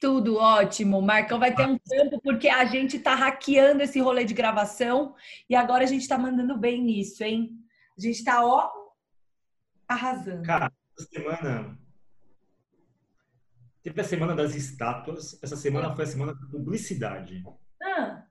Tudo 0.00 0.36
ótimo. 0.36 1.02
Marcão 1.02 1.38
vai 1.38 1.54
ter 1.54 1.66
um 1.66 1.78
tempo 1.78 2.18
porque 2.22 2.48
a 2.48 2.64
gente 2.64 2.98
tá 2.98 3.14
hackeando 3.14 3.82
esse 3.82 4.00
rolê 4.00 4.24
de 4.24 4.32
gravação 4.32 5.14
e 5.48 5.54
agora 5.54 5.84
a 5.84 5.86
gente 5.86 6.08
tá 6.08 6.16
mandando 6.16 6.56
bem 6.56 6.82
nisso, 6.82 7.22
hein? 7.22 7.50
A 7.96 8.00
gente 8.00 8.24
tá, 8.24 8.42
ó, 8.44 8.70
arrasando. 9.86 10.42
Cara, 10.42 10.72
essa 10.98 11.08
semana. 11.08 11.78
Teve 13.82 14.00
a 14.00 14.04
semana 14.04 14.34
das 14.34 14.54
estátuas. 14.54 15.38
Essa 15.42 15.56
semana 15.56 15.94
foi 15.94 16.04
a 16.04 16.08
semana 16.08 16.34
da 16.34 16.46
publicidade. 16.46 17.42
Ah, 17.82 18.24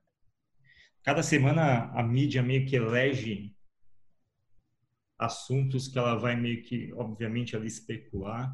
Cada 1.04 1.22
semana 1.22 1.90
a 1.94 2.02
mídia 2.02 2.42
meio 2.42 2.66
que 2.66 2.76
elege 2.76 3.54
assuntos 5.18 5.86
que 5.86 5.98
ela 5.98 6.16
vai 6.16 6.34
meio 6.34 6.62
que, 6.62 6.92
obviamente, 6.94 7.54
ali 7.54 7.66
especular. 7.66 8.52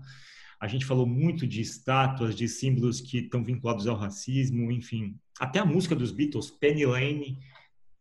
A 0.58 0.66
gente 0.66 0.86
falou 0.86 1.06
muito 1.06 1.46
de 1.46 1.60
estátuas, 1.60 2.34
de 2.34 2.48
símbolos 2.48 3.00
que 3.00 3.18
estão 3.18 3.44
vinculados 3.44 3.86
ao 3.86 3.96
racismo, 3.96 4.70
enfim. 4.70 5.16
Até 5.38 5.58
a 5.58 5.64
música 5.64 5.94
dos 5.94 6.10
Beatles, 6.10 6.50
Penny 6.50 6.86
Lane, 6.86 7.38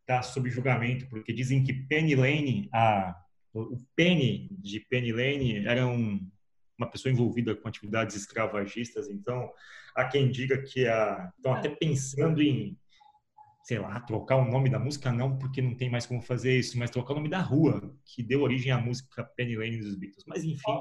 está 0.02 0.22
sob 0.22 0.50
julgamento, 0.50 1.08
porque 1.10 1.34
dizem 1.34 1.64
que 1.64 1.74
Penny 1.74 2.16
Lane, 2.16 2.70
a, 2.74 3.16
o 3.54 3.78
Penny 3.96 4.50
de 4.52 4.80
Penny 4.80 5.12
Lane 5.12 5.66
era 5.66 5.86
um, 5.86 6.26
uma 6.78 6.90
pessoa 6.90 7.12
envolvida 7.12 7.56
com 7.56 7.68
atividades 7.68 8.16
escravagistas. 8.16 9.10
Então, 9.10 9.52
há 9.96 10.06
quem 10.06 10.30
diga 10.30 10.62
que 10.62 10.88
a, 10.88 11.32
estão 11.36 11.54
até 11.54 11.70
pensando 11.70 12.42
em 12.42 12.78
sei 13.66 13.80
lá, 13.80 14.00
trocar 14.00 14.36
o 14.36 14.46
nome 14.46 14.70
da 14.70 14.78
música, 14.78 15.12
não, 15.12 15.40
porque 15.40 15.60
não 15.60 15.74
tem 15.74 15.90
mais 15.90 16.06
como 16.06 16.22
fazer 16.22 16.60
isso, 16.60 16.78
mas 16.78 16.92
trocar 16.92 17.14
o 17.14 17.16
nome 17.16 17.30
da 17.30 17.42
rua, 17.42 17.92
que 18.06 18.22
deu 18.22 18.44
origem 18.44 18.72
à 18.72 18.78
música 18.78 19.24
Penny 19.24 19.56
Lane 19.56 19.80
dos 19.80 19.96
Beatles. 19.96 20.24
Mas, 20.28 20.44
enfim, 20.44 20.80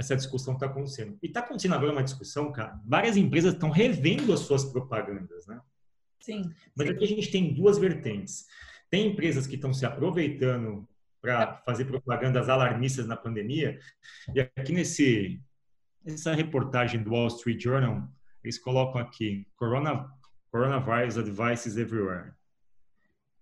essa 0.00 0.16
discussão 0.16 0.54
está 0.54 0.66
acontecendo. 0.66 1.18
E 1.22 1.26
está 1.26 1.40
acontecendo 1.40 1.74
agora 1.74 1.92
uma 1.92 2.02
discussão, 2.02 2.50
cara, 2.50 2.80
várias 2.86 3.16
empresas 3.16 3.52
estão 3.52 3.70
revendo 3.70 4.32
as 4.32 4.40
suas 4.40 4.64
propagandas, 4.64 5.46
né? 5.46 5.60
sim. 6.20 6.50
Mas 6.74 6.88
aqui 6.88 7.04
a 7.04 7.08
gente 7.08 7.30
tem 7.30 7.52
duas 7.52 7.78
vertentes. 7.78 8.46
Tem 8.90 9.08
empresas 9.08 9.46
que 9.46 9.56
estão 9.56 9.72
se 9.72 9.84
aproveitando 9.84 10.88
para 11.20 11.58
fazer 11.66 11.84
propagandas 11.84 12.48
alarmistas 12.48 13.06
na 13.06 13.14
pandemia, 13.14 13.78
e 14.34 14.40
aqui 14.40 14.72
nesse 14.72 15.38
essa 16.04 16.32
reportagem 16.34 17.02
do 17.02 17.10
Wall 17.10 17.26
Street 17.26 17.62
Journal, 17.62 18.08
eles 18.42 18.58
colocam 18.58 18.98
aqui, 18.98 19.46
Corona 19.54 20.10
coronavirus 20.50 21.18
advices 21.18 21.76
everywhere. 21.76 22.32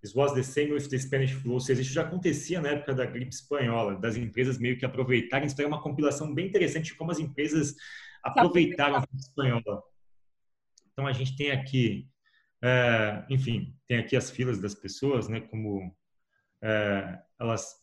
This 0.03 0.15
was 0.15 0.33
the 0.33 0.43
same 0.43 0.73
with 0.73 0.89
the 0.89 0.99
Spanish 0.99 1.33
flu. 1.33 1.55
Ou 1.55 1.61
seja, 1.61 1.83
isso 1.83 1.93
já 1.93 2.03
acontecia 2.03 2.61
na 2.61 2.69
época 2.69 2.95
da 2.95 3.05
gripe 3.05 3.35
espanhola, 3.35 3.97
das 3.97 4.17
empresas 4.17 4.59
meio 4.59 4.79
que 4.79 4.85
aproveitarem. 4.85 5.47
Isso 5.47 5.61
é 5.61 5.67
uma 5.67 5.83
compilação 5.83 6.33
bem 6.33 6.47
interessante 6.47 6.87
de 6.87 6.95
como 6.95 7.11
as 7.11 7.19
empresas 7.19 7.75
aproveitaram 8.23 8.97
a 8.97 9.01
gripe 9.01 9.17
espanhola. 9.17 9.83
Então, 10.93 11.07
a 11.07 11.13
gente 11.13 11.37
tem 11.37 11.51
aqui, 11.51 12.09
é, 12.63 13.25
enfim, 13.29 13.77
tem 13.87 13.99
aqui 13.99 14.17
as 14.17 14.31
filas 14.31 14.61
das 14.61 14.75
pessoas, 14.75 15.29
né? 15.29 15.41
Como 15.41 15.95
é, 16.63 17.19
elas 17.41 17.75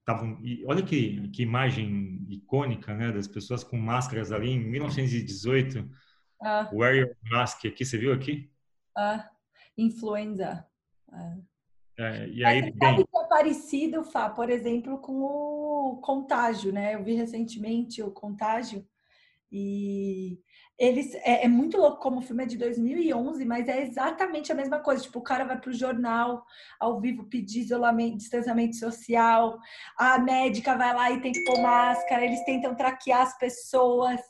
estavam... 0.00 0.40
Olha 0.66 0.82
que, 0.82 1.28
que 1.30 1.42
imagem 1.42 2.26
icônica, 2.28 2.94
né? 2.94 3.12
Das 3.12 3.28
pessoas 3.28 3.62
com 3.62 3.76
máscaras 3.76 4.32
ali 4.32 4.50
em 4.50 4.58
1918. 4.58 5.88
Ah, 6.40 6.70
Wear 6.72 6.96
your 6.96 7.16
mask 7.30 7.64
aqui, 7.64 7.84
você 7.84 7.98
viu 7.98 8.12
aqui? 8.12 8.50
ah, 8.98 9.30
influenza. 9.76 10.66
Ah. 11.12 11.36
É, 11.98 12.28
e 12.28 12.44
aí, 12.44 12.60
você 12.62 12.70
bem, 12.70 12.78
sabe 12.78 13.04
que 13.04 13.18
é 13.18 13.24
parecido, 13.24 14.04
Fá, 14.04 14.30
por 14.30 14.48
exemplo, 14.48 14.98
com 14.98 15.20
o 15.20 16.00
contágio, 16.00 16.72
né? 16.72 16.94
Eu 16.94 17.02
vi 17.02 17.14
recentemente 17.14 18.00
o 18.00 18.12
contágio 18.12 18.86
e 19.50 20.38
eles 20.78 21.12
é, 21.16 21.44
é 21.44 21.48
muito 21.48 21.76
louco 21.76 22.00
como 22.00 22.18
o 22.18 22.22
filme 22.22 22.44
é 22.44 22.46
de 22.46 22.56
2011, 22.56 23.44
mas 23.44 23.66
é 23.66 23.82
exatamente 23.82 24.52
a 24.52 24.54
mesma 24.54 24.78
coisa. 24.78 25.02
Tipo, 25.02 25.18
o 25.18 25.22
cara 25.22 25.44
vai 25.44 25.58
pro 25.60 25.72
jornal 25.72 26.44
ao 26.78 27.00
vivo 27.00 27.24
pedir 27.24 27.60
isolamento, 27.60 28.18
distanciamento 28.18 28.76
social, 28.76 29.58
a 29.96 30.18
médica 30.18 30.76
vai 30.76 30.94
lá 30.94 31.10
e 31.10 31.20
tem 31.20 31.32
que 31.32 31.44
pôr 31.44 31.60
máscara, 31.60 32.24
eles 32.24 32.44
tentam 32.44 32.76
traquear 32.76 33.22
as 33.22 33.36
pessoas. 33.38 34.20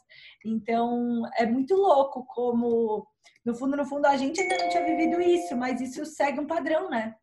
Então, 0.44 1.22
é 1.36 1.44
muito 1.44 1.74
louco 1.74 2.24
como 2.24 3.06
no 3.48 3.54
fundo, 3.54 3.76
no 3.78 3.86
fundo, 3.86 4.04
a 4.06 4.16
gente 4.16 4.38
ainda 4.38 4.58
não 4.58 4.68
tinha 4.68 4.84
vivido 4.84 5.18
isso, 5.22 5.56
mas 5.56 5.80
isso 5.80 6.04
segue 6.04 6.38
um 6.38 6.46
padrão, 6.46 6.90
né? 6.90 7.16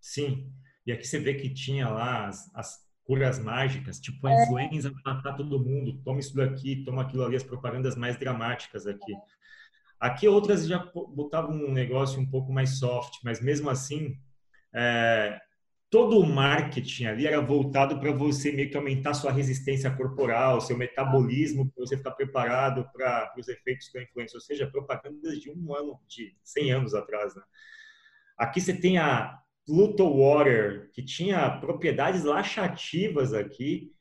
sim. 0.00 0.50
E 0.84 0.90
aqui 0.92 1.06
você 1.06 1.18
vê 1.18 1.34
que 1.34 1.48
tinha 1.52 1.88
lá 1.88 2.26
as, 2.26 2.50
as 2.54 2.76
curas 3.04 3.38
mágicas, 3.38 4.00
tipo 4.00 4.26
É. 4.26 4.32
a 4.32 4.42
influenza 4.42 4.90
vai 4.90 5.14
matar 5.14 5.34
todo 5.36 5.62
mundo, 5.64 6.00
toma 6.04 6.18
isso 6.20 6.34
daqui, 6.34 6.84
toma 6.84 7.02
aquilo 7.02 7.24
ali, 7.24 7.36
as 7.36 7.42
propagandas 7.44 7.94
mais 7.96 8.16
dramáticas 8.16 8.86
aqui. 8.86 9.14
Aqui 10.00 10.26
outras 10.26 10.66
já 10.66 10.78
botavam 11.14 11.54
um 11.56 11.72
negócio 11.72 12.20
um 12.20 12.28
pouco 12.28 12.52
mais 12.52 12.78
soft, 12.78 13.14
mas 13.24 13.40
mesmo 13.40 13.70
assim, 13.70 14.18
é, 14.74 15.40
todo 15.92 16.18
o 16.18 16.26
marketing 16.26 17.04
ali 17.04 17.26
era 17.26 17.38
voltado 17.38 18.00
para 18.00 18.10
você 18.12 18.50
meio 18.50 18.70
que 18.70 18.76
aumentar 18.78 19.12
sua 19.12 19.30
resistência 19.30 19.90
corporal, 19.94 20.58
seu 20.58 20.74
metabolismo, 20.74 21.70
para 21.70 21.84
você 21.84 21.98
ficar 21.98 22.12
preparado 22.12 22.88
para 22.94 23.34
os 23.38 23.46
efeitos 23.46 23.92
da 23.92 24.02
influenza, 24.02 24.34
ou 24.34 24.40
seja, 24.40 24.66
propagandas 24.66 25.38
de 25.38 25.50
um 25.50 25.74
ano, 25.76 26.00
de 26.08 26.34
100 26.42 26.72
anos 26.72 26.94
atrás. 26.94 27.36
Né? 27.36 27.42
Aqui 28.38 28.58
você 28.58 28.72
tem 28.74 28.96
a 28.96 29.38
Pluto 29.66 30.08
Water, 30.08 30.90
que 30.94 31.04
tinha 31.04 31.58
propriedades 31.60 32.24
laxativas 32.24 33.34
aqui, 33.34 33.92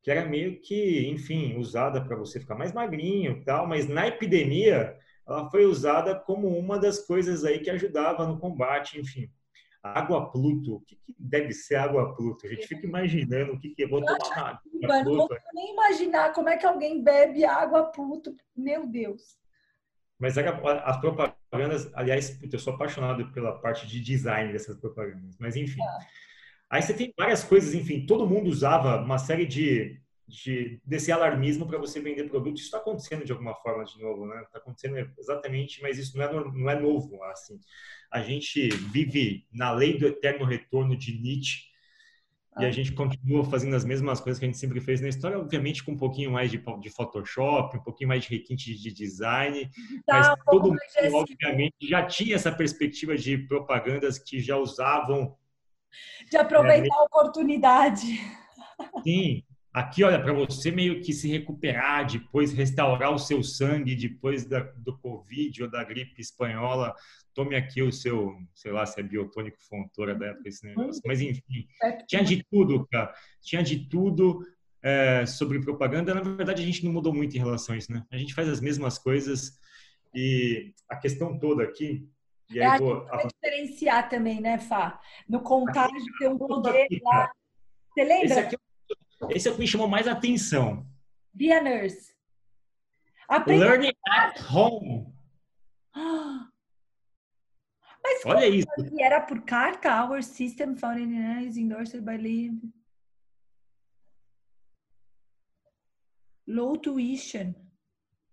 que 0.00 0.12
era 0.12 0.24
meio 0.24 0.60
que, 0.60 1.08
enfim, 1.08 1.56
usada 1.56 2.00
para 2.00 2.14
você 2.14 2.38
ficar 2.38 2.54
mais 2.54 2.72
magrinho 2.72 3.32
e 3.32 3.44
tal, 3.44 3.66
mas 3.66 3.88
na 3.88 4.06
epidemia 4.06 4.96
ela 5.26 5.50
foi 5.50 5.64
usada 5.64 6.14
como 6.14 6.56
uma 6.56 6.78
das 6.78 7.00
coisas 7.04 7.44
aí 7.44 7.58
que 7.58 7.70
ajudava 7.70 8.28
no 8.28 8.38
combate, 8.38 9.00
enfim. 9.00 9.28
Água 9.82 10.30
Pluto, 10.30 10.76
o 10.76 10.80
que, 10.80 10.94
que 10.94 11.14
deve 11.18 11.52
ser 11.52 11.74
água 11.74 12.14
Pluto? 12.14 12.46
A 12.46 12.50
gente 12.50 12.68
fica 12.68 12.86
imaginando 12.86 13.52
o 13.52 13.58
que, 13.58 13.70
que 13.70 13.82
é. 13.82 13.88
Vou 13.88 14.00
tomar 14.00 14.38
água 14.38 14.60
Mano, 14.80 15.04
não 15.04 15.04
Pluto. 15.04 15.28
consigo 15.28 15.46
nem 15.54 15.72
imaginar 15.72 16.32
como 16.32 16.48
é 16.48 16.56
que 16.56 16.66
alguém 16.66 17.02
bebe 17.02 17.44
água 17.44 17.84
puto. 17.84 18.36
Meu 18.56 18.86
Deus. 18.86 19.36
Mas 20.18 20.38
as 20.38 21.00
propagandas, 21.00 21.92
aliás, 21.94 22.30
puta, 22.30 22.54
eu 22.54 22.60
sou 22.60 22.74
apaixonado 22.74 23.32
pela 23.32 23.58
parte 23.58 23.88
de 23.88 24.00
design 24.00 24.52
dessas 24.52 24.76
propagandas, 24.76 25.36
mas 25.36 25.56
enfim. 25.56 25.80
Aí 26.70 26.80
você 26.80 26.94
tem 26.94 27.12
várias 27.18 27.42
coisas, 27.42 27.74
enfim, 27.74 28.06
todo 28.06 28.26
mundo 28.26 28.48
usava 28.48 29.02
uma 29.02 29.18
série 29.18 29.44
de, 29.44 30.00
de 30.26 30.80
desse 30.84 31.10
alarmismo 31.12 31.66
para 31.66 31.78
você 31.78 32.00
vender 32.00 32.28
produto. 32.28 32.56
Isso 32.56 32.66
está 32.66 32.78
acontecendo 32.78 33.24
de 33.24 33.32
alguma 33.32 33.54
forma 33.54 33.84
de 33.84 34.00
novo, 34.00 34.26
né? 34.26 34.42
Está 34.42 34.58
acontecendo 34.58 34.96
exatamente, 35.18 35.82
mas 35.82 35.98
isso 35.98 36.16
não 36.16 36.24
é, 36.24 36.32
não 36.32 36.70
é 36.70 36.80
novo, 36.80 37.22
assim. 37.24 37.58
A 38.10 38.22
gente 38.22 38.68
vive 38.68 39.46
na 39.52 39.72
lei 39.72 39.98
do 39.98 40.06
eterno 40.06 40.44
retorno 40.44 40.96
de 40.96 41.20
Nietzsche 41.20 41.72
e 42.58 42.66
a 42.66 42.70
gente 42.70 42.92
continua 42.92 43.44
fazendo 43.44 43.74
as 43.74 43.84
mesmas 43.84 44.20
coisas 44.20 44.38
que 44.38 44.44
a 44.44 44.48
gente 44.48 44.58
sempre 44.58 44.78
fez 44.78 45.00
na 45.00 45.08
história, 45.08 45.38
obviamente 45.38 45.82
com 45.82 45.92
um 45.92 45.96
pouquinho 45.96 46.30
mais 46.30 46.50
de, 46.50 46.62
de 46.80 46.90
Photoshop, 46.90 47.78
um 47.78 47.82
pouquinho 47.82 48.08
mais 48.08 48.24
de 48.24 48.30
requinte 48.30 48.74
de 48.74 48.92
design, 48.92 49.70
mas 50.06 50.26
Tá 50.26 50.36
pouco 50.36 50.50
todo 50.50 50.68
mundo, 50.68 50.78
assim, 50.98 51.14
obviamente, 51.14 51.74
já 51.80 52.04
tinha 52.04 52.34
essa 52.34 52.52
perspectiva 52.52 53.16
de 53.16 53.38
propagandas 53.38 54.18
que 54.18 54.38
já 54.38 54.58
usavam. 54.58 55.34
de 56.30 56.36
aproveitar 56.36 56.94
a 56.94 57.04
oportunidade. 57.04 58.20
Sim, 59.02 59.42
aqui, 59.72 60.04
olha, 60.04 60.20
para 60.20 60.32
você 60.32 60.70
meio 60.70 61.00
que 61.00 61.12
se 61.12 61.28
recuperar, 61.28 62.06
depois 62.06 62.52
restaurar 62.52 63.12
o 63.12 63.18
seu 63.18 63.42
sangue 63.42 63.94
depois 63.94 64.44
da, 64.44 64.60
do 64.76 64.98
Covid 64.98 65.62
ou 65.62 65.70
da 65.70 65.82
gripe 65.82 66.20
espanhola, 66.20 66.94
tome 67.34 67.56
aqui 67.56 67.82
o 67.82 67.90
seu, 67.90 68.36
sei 68.54 68.72
lá, 68.72 68.84
se 68.84 69.00
é 69.00 69.02
biotônico 69.02 69.56
fontora 69.62 70.14
da 70.14 70.26
época 70.26 70.48
esse 70.48 70.66
negócio. 70.66 71.00
Mas, 71.06 71.20
enfim, 71.20 71.66
tinha 72.06 72.22
de 72.22 72.44
tudo, 72.50 72.86
cara. 72.90 73.14
Tinha 73.40 73.62
de 73.62 73.88
tudo 73.88 74.46
é, 74.82 75.24
sobre 75.24 75.60
propaganda. 75.60 76.14
Na 76.14 76.20
verdade, 76.20 76.62
a 76.62 76.66
gente 76.66 76.84
não 76.84 76.92
mudou 76.92 77.14
muito 77.14 77.34
em 77.34 77.40
relação 77.40 77.74
a 77.74 77.78
isso, 77.78 77.90
né? 77.90 78.04
A 78.12 78.18
gente 78.18 78.34
faz 78.34 78.48
as 78.48 78.60
mesmas 78.60 78.98
coisas 78.98 79.58
e 80.14 80.74
a 80.88 80.96
questão 80.96 81.38
toda 81.38 81.62
aqui. 81.62 82.06
E 82.50 82.58
É, 82.58 82.66
aí 82.66 82.76
a 82.76 82.78
vou, 82.78 83.06
vai 83.06 83.26
diferenciar 83.26 84.10
também, 84.10 84.40
né, 84.40 84.58
Fá? 84.58 85.00
No 85.26 85.40
contágio 85.40 85.96
tem 86.18 86.28
um 86.28 86.36
poder 86.36 86.88
lá. 87.02 87.32
Você 87.94 88.00
esse, 88.02 88.08
lembra? 88.08 88.40
aqui, 88.40 88.56
esse 89.30 89.48
é 89.48 89.50
o 89.50 89.54
que 89.54 89.60
me 89.60 89.66
chamou 89.66 89.88
mais 89.88 90.06
atenção. 90.08 90.86
Be 91.34 91.52
a 91.52 91.62
nurse. 91.62 92.12
Aprende... 93.28 93.64
Learning 93.64 93.92
at 94.08 94.40
home. 94.52 95.12
Mas 98.04 98.26
Olha 98.26 98.48
isso. 98.48 98.66
Era 98.98 99.20
por 99.20 99.42
carta? 99.42 100.04
Our 100.04 100.22
system 100.22 100.74
in 100.98 101.46
is 101.46 101.56
endorsed 101.56 102.04
by 102.04 102.16
Live. 102.16 102.60
Low 106.46 106.76
tuition. 106.76 107.54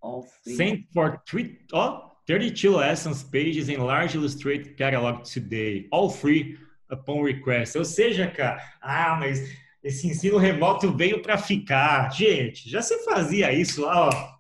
All 0.02 0.24
free. 0.24 0.56
Sent 0.56 0.88
for 0.94 1.22
three, 1.28 1.60
oh, 1.74 2.12
32 2.28 2.76
lessons 2.76 3.24
pages 3.24 3.70
in 3.70 3.80
large 3.80 4.16
illustrated 4.16 4.76
catalog 4.76 5.24
today. 5.24 5.88
All 5.92 6.10
free 6.10 6.58
upon 6.90 7.22
request. 7.22 7.76
Ou 7.76 7.86
seja, 7.86 8.28
cara, 8.30 8.60
ah, 8.82 9.18
mas 9.20 9.40
esse 9.84 10.08
ensino 10.08 10.38
remoto 10.38 10.96
veio 10.96 11.22
para 11.22 11.38
ficar. 11.38 12.12
Gente, 12.12 12.70
já 12.70 12.82
se 12.82 13.04
fazia 13.04 13.52
isso 13.54 13.82
lá, 13.82 14.10
ó. 14.10 14.40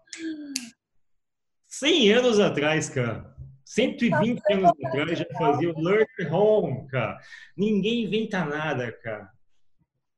100 1.67 2.11
anos 2.11 2.39
atrás, 2.39 2.89
cara. 2.89 3.35
120 3.63 4.41
anos 4.51 4.71
atrás 4.83 5.19
já 5.19 5.25
fazia 5.37 5.69
o 5.69 5.79
Learn 5.79 6.07
Home, 6.31 6.87
cara. 6.87 7.19
Ninguém 7.55 8.03
inventa 8.03 8.43
nada, 8.43 8.91
cara. 8.91 9.29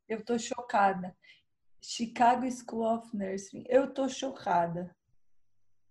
Eu 0.08 0.24
tô 0.24 0.40
chocada. 0.40 1.16
Chicago 1.84 2.50
School 2.50 2.84
of 2.84 3.16
Nursing. 3.16 3.64
Eu 3.68 3.94
tô 3.94 4.08
chocada. 4.08 4.96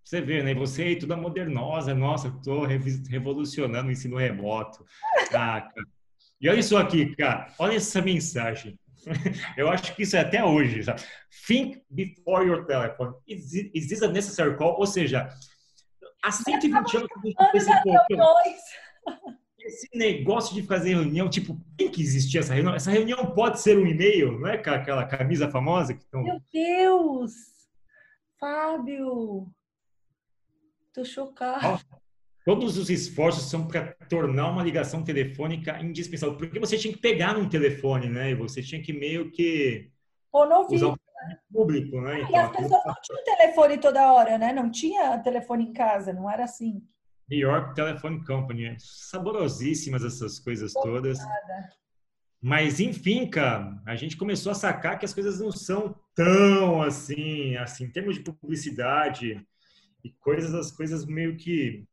Você 0.03 0.21
vê, 0.21 0.43
né? 0.43 0.55
Você 0.55 0.82
aí, 0.82 0.99
toda 0.99 1.17
modernosa. 1.17 1.94
Nossa, 1.94 2.31
tô 2.43 2.65
revolucionando 2.65 3.88
o 3.88 3.93
ensino 3.93 4.17
remoto. 4.17 4.85
Ah, 5.19 5.27
cara. 5.31 5.73
E 6.41 6.49
olha 6.49 6.59
isso 6.59 6.77
aqui, 6.77 7.15
cara. 7.15 7.53
Olha 7.59 7.77
essa 7.77 8.00
mensagem. 8.00 8.80
Eu 9.56 9.69
acho 9.69 9.94
que 9.94 10.02
isso 10.02 10.17
é 10.17 10.20
até 10.20 10.44
hoje. 10.44 10.82
Sabe? 10.82 11.02
Think 11.47 11.82
before 11.91 12.47
your 12.47 12.64
telephone. 12.67 13.14
Is, 13.26 13.52
is 13.75 13.88
this 13.88 14.02
a 14.02 14.08
necessary 14.08 14.56
call? 14.56 14.76
Ou 14.79 14.87
seja, 14.87 15.29
há 16.23 16.31
120 16.31 16.97
anos 16.97 17.08
que 17.08 17.19
a 17.19 17.23
gente 17.23 17.37
esse, 18.47 18.70
esse 19.61 19.88
negócio 19.94 20.55
de 20.55 20.62
fazer 20.62 20.94
reunião, 20.94 21.29
tipo, 21.29 21.58
tem 21.76 21.91
que 21.91 22.02
existir 22.02 22.38
essa 22.38 22.55
reunião? 22.55 22.75
Essa 22.75 22.91
reunião 22.91 23.26
pode 23.35 23.61
ser 23.61 23.79
um 23.79 23.87
e-mail, 23.87 24.38
não 24.38 24.49
é 24.49 24.55
aquela 24.55 25.05
camisa 25.06 25.50
famosa 25.50 25.94
que 25.94 26.03
estão. 26.03 26.23
Meu 26.23 26.41
Deus! 26.53 27.32
Fábio! 28.38 29.50
Tô 30.93 31.05
chocada. 31.05 31.81
Todos 32.44 32.78
os 32.78 32.88
esforços 32.88 33.50
são 33.50 33.66
para 33.66 33.94
tornar 34.08 34.48
uma 34.48 34.62
ligação 34.62 35.04
telefônica 35.04 35.78
indispensável. 35.82 36.37
Porque 36.37 36.58
você 36.58 36.78
tinha 36.78 36.92
que 36.92 37.00
pegar 37.00 37.34
num 37.34 37.48
telefone, 37.48 38.08
né? 38.08 38.31
E 38.31 38.34
você 38.34 38.62
tinha 38.62 38.82
que 38.82 38.92
meio 38.92 39.31
que. 39.31 39.90
Ou 40.32 40.48
no 40.48 40.66
usar 40.66 40.88
um 40.88 40.96
público, 41.52 42.00
né? 42.00 42.20
Então, 42.20 42.31
e 42.31 42.37
as 42.37 42.50
pessoas 42.50 42.84
não 42.87 42.94
tinham 43.02 43.25
telefone 43.25 43.78
toda 43.78 44.12
hora, 44.12 44.38
né? 44.38 44.52
Não 44.52 44.70
tinha 44.70 45.19
telefone 45.19 45.64
em 45.64 45.72
casa, 45.72 46.12
não 46.12 46.31
era 46.31 46.44
assim. 46.44 46.82
New 47.28 47.40
York 47.40 47.75
Telephone 47.75 48.25
Company. 48.25 48.75
Saborosíssimas 48.78 50.02
essas 50.02 50.38
coisas 50.38 50.72
todas. 50.72 51.19
Mas, 52.40 52.81
enfim, 52.81 53.28
cara, 53.28 53.78
a 53.86 53.94
gente 53.94 54.16
começou 54.16 54.50
a 54.50 54.54
sacar 54.54 54.98
que 54.98 55.04
as 55.04 55.12
coisas 55.12 55.38
não 55.38 55.52
são 55.52 55.94
tão 56.14 56.81
assim, 56.81 57.54
assim, 57.56 57.84
em 57.84 57.90
termos 57.90 58.14
de 58.14 58.22
publicidade 58.22 59.46
e 60.02 60.10
coisas, 60.10 60.54
as 60.54 60.70
coisas 60.70 61.04
meio 61.04 61.36
que 61.36 61.86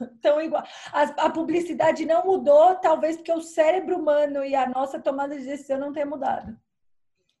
tão 0.20 0.40
igual. 0.40 0.64
A, 0.92 1.02
a, 1.02 1.30
publicidade 1.30 2.06
não 2.06 2.24
mudou, 2.24 2.74
talvez 2.76 3.16
porque 3.16 3.32
o 3.32 3.40
cérebro 3.40 3.98
humano 3.98 4.44
e 4.44 4.54
a 4.54 4.68
nossa 4.68 4.98
tomada 4.98 5.36
de 5.36 5.44
decisão 5.44 5.78
não 5.78 5.92
tenha 5.92 6.06
mudado. 6.06 6.56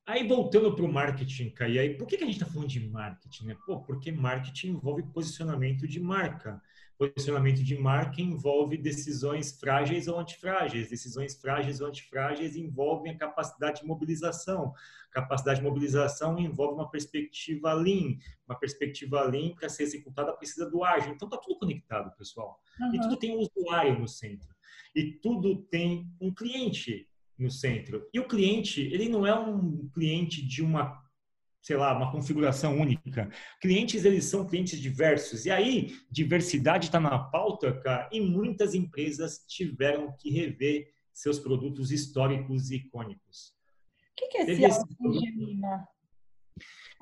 Aí 0.06 0.26
voltando 0.26 0.74
para 0.74 0.84
o 0.84 0.92
marketing, 0.92 1.50
Kai, 1.50 1.78
aí 1.78 1.94
por 1.96 2.06
que, 2.06 2.16
que 2.16 2.24
a 2.24 2.26
gente 2.26 2.40
está 2.40 2.50
falando 2.50 2.68
de 2.68 2.80
marketing? 2.88 3.46
Né? 3.46 3.56
Pô, 3.64 3.80
porque 3.80 4.10
marketing 4.10 4.70
envolve 4.70 5.02
posicionamento 5.04 5.86
de 5.86 6.00
marca. 6.00 6.60
Posicionamento 6.98 7.64
de 7.64 7.78
marca 7.78 8.20
envolve 8.20 8.76
decisões 8.76 9.58
frágeis 9.58 10.06
ou 10.06 10.18
antifrágeis. 10.18 10.90
Decisões 10.90 11.34
frágeis 11.34 11.80
ou 11.80 11.88
antifrágeis 11.88 12.56
envolvem 12.56 13.12
a 13.12 13.16
capacidade 13.16 13.80
de 13.80 13.86
mobilização. 13.86 14.74
Capacidade 15.10 15.60
de 15.60 15.64
mobilização 15.64 16.38
envolve 16.38 16.74
uma 16.74 16.90
perspectiva 16.90 17.72
lean. 17.72 18.18
Uma 18.46 18.58
perspectiva 18.58 19.22
lean, 19.22 19.54
para 19.54 19.70
ser 19.70 19.84
executada, 19.84 20.32
precisa 20.34 20.68
do 20.68 20.84
ágil. 20.84 21.14
Então, 21.14 21.26
está 21.26 21.38
tudo 21.38 21.58
conectado, 21.58 22.14
pessoal. 22.18 22.60
Uhum. 22.78 22.94
E 22.94 23.00
tudo 23.00 23.16
tem 23.16 23.34
um 23.34 23.40
usuário 23.40 23.98
no 23.98 24.06
centro. 24.06 24.54
E 24.94 25.12
tudo 25.12 25.56
tem 25.70 26.06
um 26.20 26.34
cliente 26.34 27.08
no 27.40 27.50
centro. 27.50 28.06
E 28.12 28.20
o 28.20 28.28
cliente, 28.28 28.80
ele 28.80 29.08
não 29.08 29.26
é 29.26 29.38
um 29.38 29.88
cliente 29.92 30.46
de 30.46 30.62
uma 30.62 31.00
sei 31.62 31.76
lá, 31.76 31.94
uma 31.94 32.10
configuração 32.10 32.78
única. 32.78 33.30
Clientes, 33.60 34.04
eles 34.04 34.24
são 34.24 34.46
clientes 34.46 34.80
diversos. 34.80 35.44
E 35.44 35.50
aí, 35.50 35.94
diversidade 36.10 36.86
está 36.86 36.98
na 36.98 37.18
pauta, 37.18 37.78
cara, 37.80 38.08
e 38.10 38.20
muitas 38.20 38.74
empresas 38.74 39.44
tiveram 39.46 40.10
que 40.18 40.30
rever 40.30 40.90
seus 41.12 41.38
produtos 41.38 41.92
históricos 41.92 42.70
e 42.70 42.76
icônicos. 42.76 43.54
O 44.12 44.16
que, 44.16 44.28
que 44.28 44.38
é 44.38 44.50
esse, 44.50 44.64
esse 44.64 44.84
Gemina? 45.00 45.86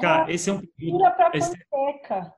Cara, 0.00 0.26
ah, 0.26 0.32
esse 0.32 0.50
é 0.50 0.52
um 0.52 0.60
produto... 0.60 1.16
para 1.16 1.30
panqueca. 1.30 2.34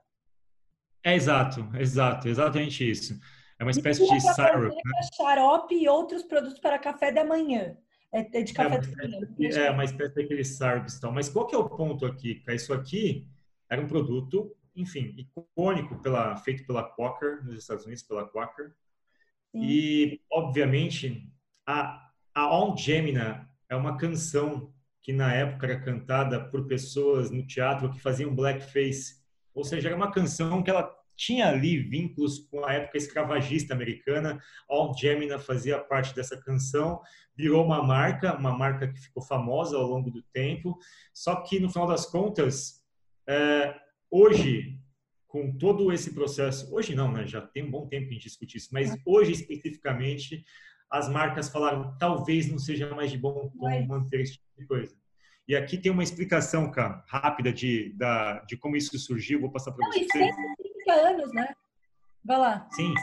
É 1.02 1.14
exato, 1.14 1.68
exato, 1.76 2.28
exatamente 2.28 2.88
isso. 2.88 3.18
É 3.58 3.64
uma 3.64 3.70
espécie 3.70 4.00
de 4.00 4.20
syrup. 4.20 4.74
Né? 4.74 5.00
Xarope 5.14 5.74
e 5.74 5.88
outros 5.88 6.22
produtos 6.22 6.58
para 6.58 6.78
café 6.78 7.12
da 7.12 7.24
manhã. 7.24 7.76
É, 8.12 8.40
é 8.40 8.42
de 8.42 8.52
café 8.52 8.76
é, 8.76 8.78
da 8.80 9.20
manhã. 9.20 9.58
É, 9.58 9.70
uma 9.70 9.84
espécie 9.84 10.14
daquele 10.14 10.44
syrups 10.44 10.96
e 10.96 11.00
tal. 11.00 11.12
Mas 11.12 11.28
qual 11.28 11.46
que 11.46 11.54
é 11.54 11.58
o 11.58 11.68
ponto 11.68 12.04
aqui? 12.04 12.42
Isso 12.48 12.72
aqui 12.72 13.28
era 13.68 13.80
um 13.80 13.86
produto, 13.86 14.54
enfim, 14.74 15.14
icônico 15.16 15.96
pela, 16.02 16.36
feito 16.36 16.66
pela 16.66 16.82
Quaker, 16.82 17.44
nos 17.44 17.54
Estados 17.54 17.84
Unidos, 17.84 18.02
pela 18.02 18.26
Quaker. 18.26 18.74
Sim. 19.52 19.62
E, 19.62 20.20
obviamente, 20.30 21.28
a, 21.66 22.10
a 22.34 22.56
On 22.58 22.76
Gemina 22.76 23.48
é 23.68 23.76
uma 23.76 23.96
canção 23.96 24.72
que 25.02 25.12
na 25.12 25.32
época 25.32 25.66
era 25.66 25.80
cantada 25.80 26.44
por 26.50 26.66
pessoas 26.66 27.30
no 27.30 27.46
teatro 27.46 27.90
que 27.90 28.00
faziam 28.00 28.34
blackface. 28.34 29.20
Ou 29.54 29.64
seja, 29.64 29.88
era 29.88 29.96
uma 29.96 30.10
canção 30.10 30.62
que 30.62 30.70
ela 30.70 30.99
tinha 31.16 31.48
ali 31.48 31.78
vínculos 31.78 32.38
com 32.50 32.64
a 32.64 32.72
época 32.72 32.98
escravagista 32.98 33.74
americana. 33.74 34.40
All 34.68 34.96
Gemina 34.96 35.38
fazia 35.38 35.78
parte 35.78 36.14
dessa 36.14 36.40
canção, 36.40 37.00
virou 37.36 37.64
uma 37.64 37.82
marca, 37.82 38.36
uma 38.36 38.56
marca 38.56 38.88
que 38.88 39.00
ficou 39.00 39.22
famosa 39.22 39.76
ao 39.76 39.86
longo 39.86 40.10
do 40.10 40.22
tempo. 40.32 40.78
Só 41.12 41.42
que 41.42 41.60
no 41.60 41.68
final 41.68 41.86
das 41.86 42.06
contas, 42.06 42.84
é, 43.28 43.74
hoje, 44.10 44.78
com 45.26 45.56
todo 45.56 45.92
esse 45.92 46.14
processo, 46.14 46.74
hoje 46.74 46.94
não, 46.94 47.12
né? 47.12 47.26
Já 47.26 47.40
tem 47.40 47.64
um 47.64 47.70
bom 47.70 47.86
tempo 47.86 48.10
gente 48.10 48.22
discute 48.22 48.56
isso, 48.58 48.68
mas 48.72 48.96
hoje 49.06 49.32
especificamente 49.32 50.44
as 50.90 51.08
marcas 51.08 51.48
falaram 51.48 51.96
talvez 51.98 52.50
não 52.50 52.58
seja 52.58 52.92
mais 52.94 53.12
de 53.12 53.18
bom 53.18 53.48
tom 53.50 53.86
manter 53.86 54.20
esse 54.20 54.32
tipo 54.32 54.44
de 54.58 54.66
coisa. 54.66 55.00
E 55.46 55.56
aqui 55.56 55.76
tem 55.76 55.90
uma 55.90 56.02
explicação, 56.02 56.70
cara, 56.70 57.04
rápida 57.08 57.52
de, 57.52 57.92
da, 57.96 58.38
de 58.44 58.56
como 58.56 58.76
isso 58.76 58.96
surgiu. 58.98 59.40
Vou 59.40 59.50
passar 59.50 59.72
para 59.72 59.84
vocês. 59.88 60.34
30 60.84 60.92
anos, 60.92 61.32
né? 61.32 61.54
Vai 62.24 62.38
lá. 62.38 62.66
Sim. 62.72 62.94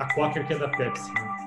A 0.00 0.14
Quaker 0.14 0.46
que 0.46 0.52
é 0.54 0.58
da 0.58 0.68
Pepsi. 0.68 1.12
Né? 1.12 1.44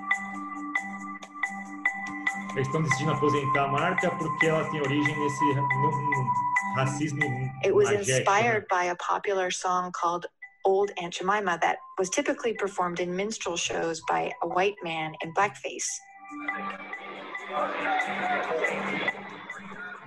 Eles 2.55 2.67
estão 2.67 2.81
decidindo 2.81 3.11
aposentar 3.11 3.65
a 3.65 3.67
marca 3.67 4.09
porque 4.17 4.47
ela 4.47 4.67
tem 4.71 4.81
origem 4.81 5.19
nesse 5.19 5.45
no, 5.53 5.91
no 5.91 6.75
racismo. 6.75 7.19
It 7.63 7.71
was 7.73 7.91
inspired 7.91 8.61
né? 8.61 8.67
by 8.69 8.89
a 8.89 8.95
popular 8.95 9.51
song 9.51 9.91
called 9.91 10.25
Old 10.65 10.91
Aunt 10.97 11.13
Jemima 11.13 11.59
that 11.61 11.77
was 11.99 12.09
typically 12.09 12.53
performed 12.53 12.99
in 12.99 13.15
minstrel 13.15 13.57
shows 13.57 14.01
by 14.07 14.31
a 14.41 14.47
white 14.47 14.75
man 14.83 15.13
in 15.23 15.33
blackface. 15.33 15.87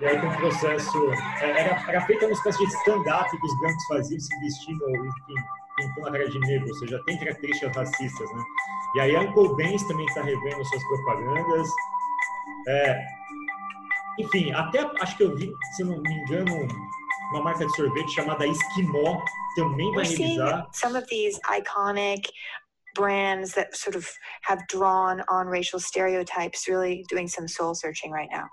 E 0.01 0.05
aí, 0.05 0.19
com 0.19 0.27
o 0.27 0.37
processo. 0.37 1.11
É, 1.41 1.51
era, 1.51 1.83
era 1.87 2.01
feita 2.07 2.25
uma 2.25 2.33
espécie 2.33 2.65
de 2.65 2.73
stand-up 2.73 3.29
que 3.29 3.45
os 3.45 3.59
brancos 3.59 3.85
faziam, 3.87 4.19
se 4.19 4.39
vestindo, 4.39 4.89
enfim, 4.89 5.35
pintando 5.77 6.07
a 6.07 6.11
cara 6.11 6.29
de 6.29 6.39
negro, 6.39 6.67
ou 6.67 6.75
seja, 6.75 7.01
tem 7.05 7.19
características 7.19 7.75
racistas, 7.75 8.33
né? 8.33 8.43
E 8.95 8.99
aí, 8.99 9.15
a 9.15 9.21
Uncle 9.21 9.55
Ben's 9.55 9.83
também 9.87 10.05
está 10.07 10.23
revendo 10.23 10.65
suas 10.65 10.83
propagandas. 10.85 11.69
É, 12.67 13.05
enfim, 14.19 14.51
até 14.53 14.79
acho 15.01 15.17
que 15.17 15.23
eu 15.23 15.35
vi, 15.35 15.51
se 15.75 15.83
não 15.83 16.01
me 16.01 16.13
engano, 16.13 16.67
uma 17.31 17.43
marca 17.43 17.65
de 17.65 17.75
sorvete 17.75 18.11
chamada 18.11 18.45
Esquimó 18.45 19.23
também 19.55 19.91
vai 19.93 20.05
revisar. 20.05 20.67
Some 20.73 20.97
of 20.97 21.07
these 21.07 21.39
iconic 21.49 22.27
brands 22.95 23.53
that 23.53 23.75
sort 23.75 23.95
of 23.95 24.07
have 24.41 24.61
drawn 24.67 25.23
on 25.29 25.47
racial 25.47 25.79
stereotypes 25.79 26.67
really 26.67 27.05
doing 27.07 27.27
some 27.27 27.47
soul 27.47 27.73
searching 27.73 28.11
right 28.11 28.29
now. 28.31 28.49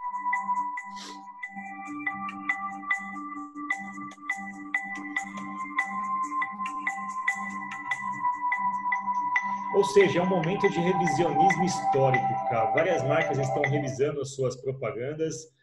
Ou 9.79 9.85
seja, 9.85 10.19
é 10.19 10.23
um 10.23 10.29
momento 10.29 10.69
de 10.69 10.81
revisionismo 10.81 11.65
histórico, 11.65 12.27
cara. 12.51 12.73
Várias 12.73 13.01
marcas 13.05 13.39
estão 13.39 13.63
revisando 13.63 14.21
as 14.21 14.35
suas 14.35 14.61
propagandas. 14.61 15.55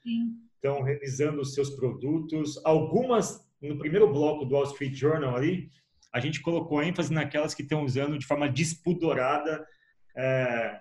estão 0.55 0.81
revisando 0.81 1.41
os 1.41 1.53
seus 1.53 1.71
produtos. 1.71 2.57
Algumas, 2.63 3.45
no 3.61 3.77
primeiro 3.77 4.07
bloco 4.07 4.45
do 4.45 4.55
Wall 4.55 4.63
Street 4.63 4.95
Journal 4.95 5.35
ali, 5.35 5.69
a 6.13 6.21
gente 6.21 6.41
colocou 6.41 6.81
ênfase 6.81 7.11
naquelas 7.11 7.53
que 7.53 7.61
estão 7.61 7.83
usando 7.83 8.17
de 8.17 8.25
forma 8.25 8.47
despudorada 8.47 9.67
é, 10.15 10.79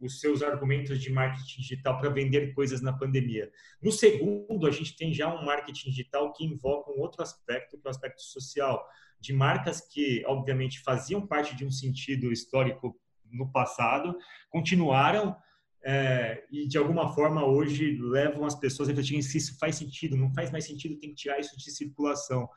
os 0.00 0.20
seus 0.20 0.42
argumentos 0.42 1.00
de 1.00 1.10
marketing 1.10 1.62
digital 1.62 1.98
para 1.98 2.10
vender 2.10 2.52
coisas 2.54 2.82
na 2.82 2.92
pandemia. 2.92 3.50
No 3.82 3.90
segundo, 3.90 4.66
a 4.66 4.70
gente 4.70 4.96
tem 4.96 5.12
já 5.12 5.32
um 5.32 5.44
marketing 5.44 5.90
digital 5.90 6.32
que 6.32 6.44
invoca 6.44 6.90
um 6.90 7.00
outro 7.00 7.22
aspecto, 7.22 7.78
que 7.78 7.86
é 7.86 7.88
o 7.88 7.90
aspecto 7.90 8.22
social, 8.22 8.86
de 9.18 9.32
marcas 9.32 9.80
que, 9.80 10.22
obviamente, 10.26 10.80
faziam 10.80 11.26
parte 11.26 11.56
de 11.56 11.64
um 11.64 11.70
sentido 11.70 12.30
histórico 12.30 12.98
no 13.32 13.50
passado, 13.50 14.16
continuaram 14.50 15.36
é, 15.82 16.44
e, 16.50 16.66
de 16.66 16.76
alguma 16.76 17.14
forma, 17.14 17.44
hoje 17.44 17.96
levam 18.00 18.44
as 18.44 18.54
pessoas 18.54 18.88
a 18.88 18.92
refletirem 18.92 19.22
se 19.22 19.38
isso 19.38 19.56
faz 19.58 19.76
sentido, 19.76 20.16
não 20.16 20.32
faz 20.32 20.50
mais 20.50 20.64
sentido, 20.64 20.98
tem 20.98 21.10
que 21.10 21.16
tirar 21.16 21.38
isso 21.38 21.56
de 21.56 21.70
circulação. 21.70 22.48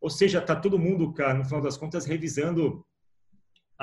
Ou 0.00 0.10
seja, 0.10 0.38
está 0.38 0.56
todo 0.56 0.78
mundo, 0.78 1.12
cara, 1.12 1.34
no 1.34 1.44
final 1.44 1.62
das 1.62 1.76
contas, 1.76 2.04
revisando 2.04 2.84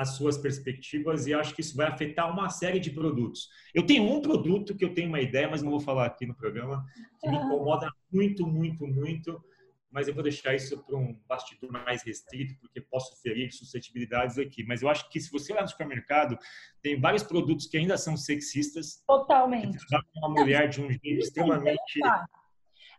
as 0.02 0.16
suas 0.16 0.36
perspectivas 0.36 1.26
e 1.26 1.34
acho 1.34 1.54
que 1.54 1.60
isso 1.60 1.76
vai 1.76 1.86
afetar 1.86 2.30
uma 2.30 2.48
série 2.50 2.78
de 2.78 2.90
produtos. 2.90 3.48
Eu 3.72 3.86
tenho 3.86 4.02
um 4.04 4.20
produto 4.20 4.76
que 4.76 4.84
eu 4.84 4.92
tenho 4.92 5.08
uma 5.08 5.20
ideia, 5.20 5.48
mas 5.48 5.62
não 5.62 5.70
vou 5.70 5.80
falar 5.80 6.06
aqui 6.06 6.26
no 6.26 6.34
programa, 6.34 6.84
que 7.20 7.30
me 7.30 7.36
incomoda 7.36 7.90
muito, 8.12 8.46
muito, 8.46 8.86
muito, 8.86 9.42
mas 9.90 10.08
eu 10.08 10.14
vou 10.14 10.22
deixar 10.22 10.54
isso 10.54 10.82
para 10.84 10.96
um 10.96 11.18
bastidor 11.28 11.70
mais 11.70 12.02
restrito, 12.02 12.54
porque 12.60 12.80
posso 12.80 13.20
ferir 13.22 13.52
suscetibilidades 13.52 14.38
aqui. 14.38 14.64
Mas 14.64 14.82
eu 14.82 14.88
acho 14.88 15.08
que 15.10 15.20
se 15.20 15.30
você 15.30 15.52
olhar 15.52 15.62
no 15.62 15.68
supermercado, 15.68 16.38
tem 16.82 16.98
vários 16.98 17.22
produtos 17.22 17.66
que 17.66 17.76
ainda 17.76 17.96
são 17.96 18.16
sexistas. 18.16 19.02
Totalmente. 19.06 19.78
Uma 20.16 20.30
mulher 20.30 20.68
de 20.68 20.80
um 20.80 20.88
jeito 20.88 21.06
extremamente... 21.06 22.00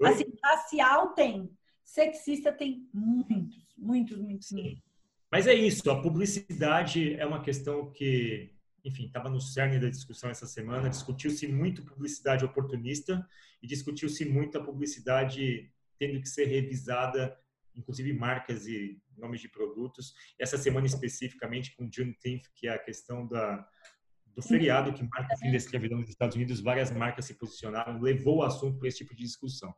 Assim, 0.04 0.26
racial 0.44 1.14
tem, 1.14 1.50
sexista 1.84 2.52
tem 2.52 2.88
muitos, 2.94 3.64
muitos, 3.78 4.18
muitos. 4.20 4.48
Sim. 4.48 4.82
Mas 5.34 5.48
é 5.48 5.54
isso, 5.56 5.90
a 5.90 6.00
publicidade 6.00 7.16
é 7.16 7.26
uma 7.26 7.42
questão 7.42 7.90
que, 7.90 8.52
enfim, 8.86 9.08
estava 9.08 9.32
no 9.32 9.42
cerne 9.42 9.80
da 9.80 9.90
discussão 9.90 10.30
essa 10.30 10.46
semana. 10.46 10.88
Discutiu-se 10.88 11.48
muito 11.48 11.84
publicidade 11.84 12.46
oportunista 12.46 13.28
e 13.60 13.66
discutiu-se 13.66 14.26
muito 14.26 14.60
a 14.60 14.64
publicidade 14.64 15.74
tendo 15.98 16.22
que 16.22 16.30
ser 16.30 16.46
revisada, 16.46 17.36
inclusive 17.76 18.14
marcas 18.14 18.68
e 18.68 19.02
nomes 19.18 19.42
de 19.42 19.50
produtos. 19.50 20.14
Essa 20.38 20.56
semana 20.56 20.86
especificamente 20.86 21.76
com 21.76 21.90
Juneteenth, 21.92 22.44
que 22.54 22.68
é 22.68 22.76
a 22.76 22.78
questão 22.78 23.26
da, 23.26 23.68
do 24.36 24.42
feriado 24.44 24.94
que 24.94 25.02
marca 25.02 25.34
o 25.34 25.40
fim 25.40 25.50
da 25.50 25.58
escravidão 25.58 25.98
nos 25.98 26.10
Estados 26.10 26.36
Unidos, 26.36 26.60
várias 26.60 26.92
marcas 26.92 27.26
se 27.26 27.34
posicionaram, 27.34 28.00
levou 28.00 28.38
o 28.38 28.44
assunto 28.44 28.78
para 28.78 28.88
esse 28.88 29.00
tipo 29.00 29.16
de 29.16 29.24
discussão. 29.24 29.74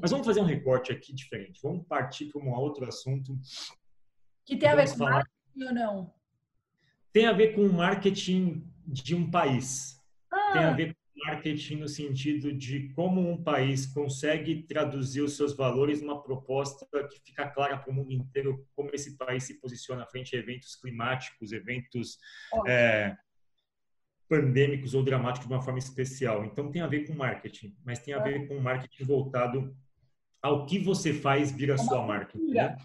Mas 0.00 0.10
vamos 0.10 0.26
fazer 0.26 0.40
um 0.40 0.46
recorte 0.46 0.90
aqui 0.90 1.14
diferente. 1.14 1.60
Vamos 1.62 1.86
partir 1.86 2.32
para 2.32 2.40
um 2.40 2.48
outro 2.48 2.86
assunto 2.88 3.38
que 4.46 4.56
tem 4.56 4.68
a 4.68 4.76
ver 4.76 4.88
com 4.90 4.96
falar... 4.96 5.10
marketing 5.10 5.64
ou 5.64 5.74
não? 5.74 6.14
Tem 7.12 7.26
a 7.26 7.32
ver 7.32 7.54
com 7.54 7.68
marketing 7.68 8.72
de 8.86 9.14
um 9.14 9.28
país. 9.28 10.00
Ah. 10.30 10.52
Tem 10.52 10.64
a 10.64 10.72
ver 10.72 10.94
com 10.94 11.30
marketing 11.30 11.76
no 11.76 11.88
sentido 11.88 12.52
de 12.52 12.90
como 12.90 13.28
um 13.28 13.42
país 13.42 13.86
consegue 13.86 14.62
traduzir 14.62 15.22
os 15.22 15.36
seus 15.36 15.56
valores 15.56 16.00
numa 16.00 16.22
proposta 16.22 16.86
que 17.10 17.20
fica 17.24 17.48
clara 17.48 17.76
para 17.76 17.90
o 17.90 17.94
mundo 17.94 18.12
inteiro 18.12 18.64
como 18.76 18.90
esse 18.92 19.16
país 19.16 19.42
se 19.42 19.60
posiciona 19.60 20.06
frente 20.06 20.36
a 20.36 20.38
eventos 20.38 20.76
climáticos, 20.76 21.50
eventos 21.50 22.18
é, 22.68 23.16
pandêmicos 24.28 24.94
ou 24.94 25.02
dramáticos 25.02 25.48
de 25.48 25.54
uma 25.54 25.62
forma 25.62 25.80
especial. 25.80 26.44
Então 26.44 26.70
tem 26.70 26.82
a 26.82 26.86
ver 26.86 27.08
com 27.08 27.14
marketing, 27.14 27.76
mas 27.84 27.98
tem 27.98 28.14
a 28.14 28.20
ver 28.20 28.46
com 28.46 28.60
marketing 28.60 29.04
voltado 29.04 29.76
ao 30.40 30.66
que 30.66 30.78
você 30.78 31.12
faz 31.12 31.50
vir 31.50 31.72
a 31.72 31.78
sua 31.78 32.06
marca. 32.06 32.38
Né? 32.38 32.76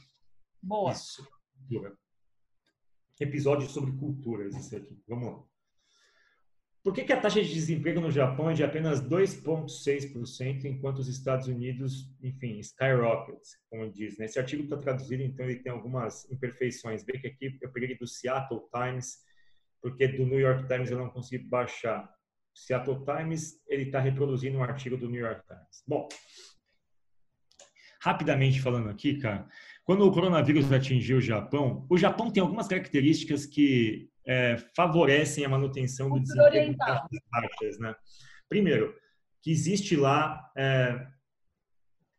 Boa. 0.63 0.93
Isso 0.93 1.27
cultura. 1.71 1.95
Episódio 3.19 3.69
sobre 3.69 3.91
culturas, 3.93 4.55
isso 4.55 4.75
aqui. 4.75 4.99
Vamos 5.07 5.31
lá. 5.31 5.43
Por 6.83 6.93
que, 6.93 7.03
que, 7.03 7.13
a 7.13 7.21
taxa 7.21 7.43
de 7.43 7.53
desemprego 7.53 8.01
no 8.01 8.09
Japão 8.09 8.49
é 8.49 8.53
de 8.53 8.63
apenas 8.63 8.99
2,6%, 8.99 10.65
enquanto 10.65 10.97
os 10.97 11.07
Estados 11.07 11.47
Unidos, 11.47 12.11
enfim, 12.23 12.57
skyrocket, 12.57 13.39
como 13.69 13.91
diz. 13.91 14.17
Né? 14.17 14.25
Esse 14.25 14.39
artigo 14.39 14.63
está 14.63 14.77
traduzido, 14.77 15.21
então 15.21 15.45
ele 15.45 15.59
tem 15.59 15.71
algumas 15.71 16.29
imperfeições. 16.31 17.03
Vê 17.05 17.19
que 17.19 17.27
aqui 17.27 17.59
eu 17.61 17.71
peguei 17.71 17.95
do 17.95 18.07
Seattle 18.07 18.61
Times, 18.73 19.19
porque 19.79 20.07
do 20.07 20.25
New 20.25 20.39
York 20.39 20.67
Times 20.67 20.89
eu 20.89 20.97
não 20.97 21.11
consegui 21.11 21.43
baixar. 21.43 22.11
Seattle 22.55 23.05
Times, 23.05 23.61
ele 23.67 23.83
está 23.83 23.99
reproduzindo 23.99 24.57
um 24.57 24.63
artigo 24.63 24.97
do 24.97 25.07
New 25.07 25.21
York 25.21 25.45
Times. 25.45 25.83
Bom, 25.87 26.09
rapidamente 28.01 28.59
falando 28.59 28.89
aqui, 28.89 29.19
cara, 29.19 29.47
quando 29.83 30.05
o 30.05 30.11
coronavírus 30.11 30.71
atingiu 30.71 31.17
o 31.17 31.21
Japão, 31.21 31.85
o 31.89 31.97
Japão 31.97 32.31
tem 32.31 32.41
algumas 32.41 32.67
características 32.67 33.45
que 33.45 34.09
é, 34.25 34.57
favorecem 34.75 35.43
a 35.43 35.49
manutenção 35.49 36.09
do 36.09 36.19
desemprego 36.19 36.75
baixas, 37.31 37.79
né? 37.79 37.95
Primeiro, 38.47 38.93
que 39.41 39.51
existe 39.51 39.95
lá 39.95 40.51
é, 40.55 41.07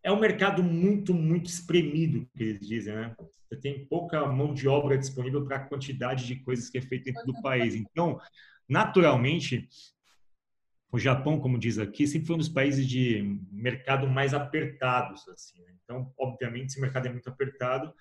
é 0.02 0.10
um 0.10 0.18
mercado 0.18 0.62
muito, 0.62 1.14
muito 1.14 1.46
espremido, 1.46 2.28
que 2.36 2.42
eles 2.42 2.66
dizem, 2.66 2.94
né? 2.94 3.14
Você 3.48 3.56
tem 3.60 3.86
pouca 3.86 4.26
mão 4.26 4.54
de 4.54 4.66
obra 4.66 4.96
disponível 4.96 5.44
para 5.44 5.56
a 5.56 5.66
quantidade 5.66 6.26
de 6.26 6.36
coisas 6.36 6.70
que 6.70 6.78
é 6.78 6.82
feita 6.82 7.12
dentro 7.12 7.26
do 7.26 7.40
país. 7.42 7.74
Então, 7.74 8.18
naturalmente, 8.68 9.68
o 10.92 10.98
Japão, 10.98 11.40
como 11.40 11.58
diz 11.58 11.78
aqui, 11.78 12.06
sempre 12.06 12.26
foi 12.26 12.36
um 12.36 12.38
dos 12.38 12.50
países 12.50 12.86
de 12.86 13.40
mercado 13.50 14.06
mais 14.06 14.34
apertados, 14.34 15.26
assim. 15.26 15.62
Né? 15.62 15.72
Então, 15.82 16.12
obviamente, 16.18 16.72
se 16.72 16.78
o 16.78 16.82
mercado 16.82 17.06
é 17.06 17.10
muito 17.10 17.30
apertado, 17.30 17.92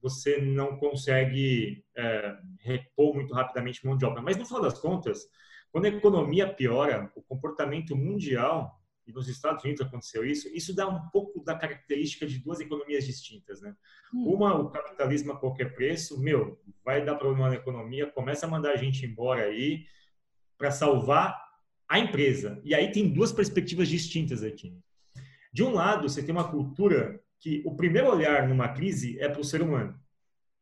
você 0.00 0.40
não 0.40 0.78
consegue 0.78 1.84
é, 1.94 2.34
repor 2.60 3.14
muito 3.14 3.34
rapidamente 3.34 3.84
mão 3.84 3.94
de 3.94 4.06
obra. 4.06 4.22
Mas 4.22 4.38
no 4.38 4.46
final 4.46 4.62
das 4.62 4.78
contas, 4.78 5.26
quando 5.70 5.84
a 5.84 5.88
economia 5.88 6.50
piora, 6.50 7.12
o 7.14 7.22
comportamento 7.22 7.94
mundial 7.94 8.74
e 9.06 9.12
nos 9.12 9.28
Estados 9.28 9.62
Unidos 9.62 9.86
aconteceu 9.86 10.24
isso, 10.24 10.48
isso 10.48 10.74
dá 10.74 10.88
um 10.88 11.10
pouco 11.10 11.44
da 11.44 11.54
característica 11.54 12.26
de 12.26 12.38
duas 12.38 12.58
economias 12.58 13.04
distintas, 13.04 13.60
né? 13.60 13.76
Hum. 14.14 14.34
Uma, 14.34 14.54
o 14.54 14.70
capitalismo 14.70 15.32
a 15.32 15.38
qualquer 15.38 15.74
preço, 15.74 16.18
meu, 16.18 16.58
vai 16.82 17.04
dar 17.04 17.16
problema 17.16 17.50
na 17.50 17.56
economia, 17.56 18.06
começa 18.06 18.46
a 18.46 18.48
mandar 18.48 18.70
a 18.70 18.76
gente 18.76 19.04
embora 19.04 19.42
aí 19.42 19.84
para 20.56 20.70
salvar 20.70 21.49
a 21.90 21.98
empresa. 21.98 22.60
E 22.64 22.72
aí 22.72 22.92
tem 22.92 23.12
duas 23.12 23.32
perspectivas 23.32 23.88
distintas 23.88 24.44
aqui. 24.44 24.72
De 25.52 25.64
um 25.64 25.72
lado, 25.72 26.08
você 26.08 26.22
tem 26.22 26.30
uma 26.30 26.48
cultura 26.48 27.20
que 27.40 27.62
o 27.66 27.74
primeiro 27.74 28.08
olhar 28.08 28.48
numa 28.48 28.68
crise 28.68 29.18
é 29.18 29.28
para 29.28 29.40
o 29.40 29.44
ser 29.44 29.60
humano, 29.60 29.98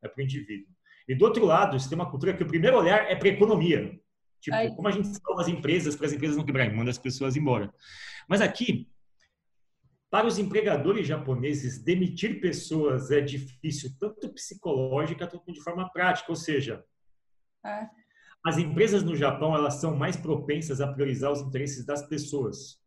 é 0.03 0.09
para 0.09 0.23
o 0.23 0.25
indivíduo. 0.25 0.73
E 1.07 1.15
do 1.15 1.27
outro 1.27 1.45
lado, 1.45 1.79
você 1.79 1.87
tem 1.87 1.99
uma 1.99 2.11
cultura 2.11 2.35
que 2.35 2.43
o 2.43 2.47
primeiro 2.47 2.79
olhar 2.79 3.11
é 3.11 3.15
para 3.15 3.29
a 3.29 3.33
economia. 3.33 4.01
Tipo, 4.41 4.57
aí. 4.57 4.75
como 4.75 4.89
a 4.89 4.91
gente 4.91 5.09
salva 5.09 5.43
as 5.43 5.49
empresas 5.49 5.95
para 5.95 6.07
as 6.07 6.13
empresas 6.13 6.37
não 6.37 6.47
quebrarem, 6.47 6.75
manda 6.75 6.91
as 6.91 6.99
pessoas 6.99 7.37
embora. 7.37 7.75
Mas 8.27 8.41
aqui, 8.41 8.89
para 10.11 10.27
os 10.27 10.39
empregadores 10.39 11.07
japoneses, 11.07 11.83
demitir 11.83 12.41
pessoas 12.41 13.11
é 13.11 13.21
difícil, 13.21 13.91
tanto 13.99 14.33
psicológica 14.33 15.27
quanto 15.27 15.53
de 15.53 15.61
forma 15.61 15.91
prática. 15.93 16.31
Ou 16.33 16.37
seja, 16.37 16.83
é. 17.67 17.87
As 18.49 18.57
empresas 18.57 19.03
no 19.03 19.15
Japão 19.15 19.55
elas 19.55 19.75
são 19.75 19.95
mais 19.95 20.17
propensas 20.17 20.81
a 20.81 20.91
priorizar 20.91 21.31
os 21.31 21.43
interesses 21.43 21.85
das 21.85 22.01
pessoas 22.09 22.81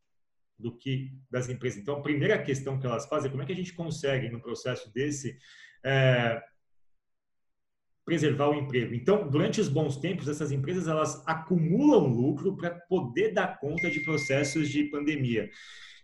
do 0.58 0.75
que 0.75 1.13
das 1.30 1.50
empresas. 1.50 1.80
Então, 1.80 1.98
a 1.98 2.01
primeira 2.01 2.41
questão 2.41 2.80
que 2.80 2.88
elas 2.88 3.06
fazem 3.06 3.27
é 3.27 3.32
como 3.32 3.44
é 3.44 3.46
que 3.46 3.51
a 3.51 3.56
gente 3.56 3.74
consegue, 3.74 4.27
no 4.27 4.41
processo 4.41 4.91
desse, 4.91 5.38
é, 5.86 6.41
preservar 8.03 8.50
o 8.50 8.56
emprego. 8.56 8.96
Então, 8.96 9.30
durante 9.30 9.62
os 9.62 9.70
bons 9.70 9.98
tempos, 9.98 10.27
essas 10.27 10.51
empresas 10.51 10.88
elas 10.88 11.22
acumulam 11.27 12.08
lucro 12.08 12.58
para 12.58 12.72
poder 12.72 13.32
dar 13.32 13.60
conta 13.60 13.91
de 13.91 14.00
processos 14.00 14.68
de 14.68 14.86
pandemia. 14.86 15.48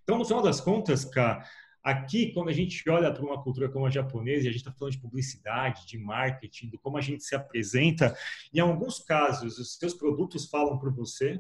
Então, 0.04 0.20
no 0.20 0.26
final 0.26 0.44
das 0.44 0.62
contas, 0.62 1.04
cara, 1.04 1.44
Aqui, 1.88 2.34
quando 2.34 2.50
a 2.50 2.54
gente 2.54 2.84
olha 2.90 3.14
para 3.14 3.24
uma 3.24 3.42
cultura 3.42 3.70
como 3.70 3.86
a 3.86 3.90
japonesa, 3.90 4.44
e 4.44 4.50
a 4.50 4.52
gente 4.52 4.58
está 4.58 4.74
falando 4.74 4.92
de 4.92 5.00
publicidade, 5.00 5.88
de 5.88 5.98
marketing, 5.98 6.68
de 6.68 6.78
como 6.78 6.98
a 6.98 7.02
gente 7.02 7.24
se 7.24 7.34
apresenta, 7.34 8.14
em 8.54 8.60
alguns 8.60 9.00
casos, 9.00 9.58
os 9.58 9.78
seus 9.78 9.94
produtos 9.94 10.50
falam 10.50 10.78
por 10.78 10.94
você, 10.94 11.40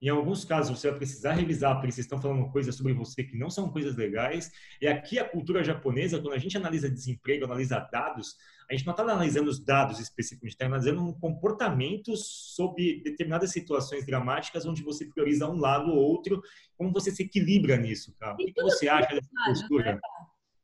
em 0.00 0.08
alguns 0.08 0.44
casos, 0.46 0.78
você 0.78 0.88
vai 0.88 0.98
precisar 0.98 1.32
revisar, 1.32 1.74
porque 1.74 1.92
vocês 1.92 2.06
estão 2.06 2.20
falando 2.20 2.50
coisas 2.50 2.74
sobre 2.74 2.94
você 2.94 3.22
que 3.22 3.36
não 3.36 3.50
são 3.50 3.70
coisas 3.70 3.96
legais. 3.96 4.50
E 4.80 4.88
aqui, 4.88 5.18
a 5.18 5.28
cultura 5.28 5.62
japonesa, 5.62 6.18
quando 6.20 6.32
a 6.32 6.38
gente 6.38 6.56
analisa 6.56 6.88
desemprego, 6.88 7.44
analisa 7.44 7.78
dados, 7.92 8.36
a 8.70 8.72
gente 8.72 8.86
não 8.86 8.92
está 8.92 9.02
analisando 9.02 9.50
os 9.50 9.62
dados 9.62 10.00
específicos, 10.00 10.44
a 10.44 10.48
gente 10.48 10.54
está 10.54 10.66
analisando 10.66 11.02
um 11.02 11.12
comportamento 11.12 12.16
sob 12.16 13.02
determinadas 13.02 13.50
situações 13.50 14.06
dramáticas, 14.06 14.64
onde 14.64 14.82
você 14.82 15.04
prioriza 15.04 15.46
um 15.46 15.58
lado 15.58 15.90
ou 15.90 15.98
outro, 15.98 16.40
como 16.78 16.92
você 16.92 17.10
se 17.10 17.24
equilibra 17.24 17.76
nisso, 17.76 18.14
cara? 18.18 18.34
O 18.34 18.36
que, 18.36 18.62
você 18.62 18.88
acha 18.88 19.14
dessa 19.14 19.28
postura? 19.44 19.94
Né, 19.94 20.00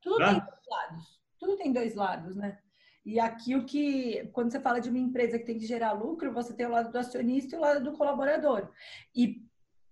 tudo 0.00 0.16
tem 0.16 0.34
dois 0.38 0.66
lados. 0.70 1.20
Tudo 1.38 1.56
tem 1.56 1.72
dois 1.72 1.94
lados, 1.94 2.36
né? 2.36 2.58
E 3.06 3.20
aqui 3.20 3.54
o 3.54 3.64
que, 3.64 4.28
quando 4.32 4.50
você 4.50 4.58
fala 4.58 4.80
de 4.80 4.88
uma 4.88 4.98
empresa 4.98 5.38
que 5.38 5.44
tem 5.44 5.56
que 5.56 5.64
gerar 5.64 5.92
lucro, 5.92 6.32
você 6.32 6.52
tem 6.52 6.66
o 6.66 6.70
lado 6.70 6.90
do 6.90 6.98
acionista 6.98 7.54
e 7.54 7.58
o 7.58 7.62
lado 7.62 7.84
do 7.84 7.96
colaborador. 7.96 8.68
E 9.14 9.45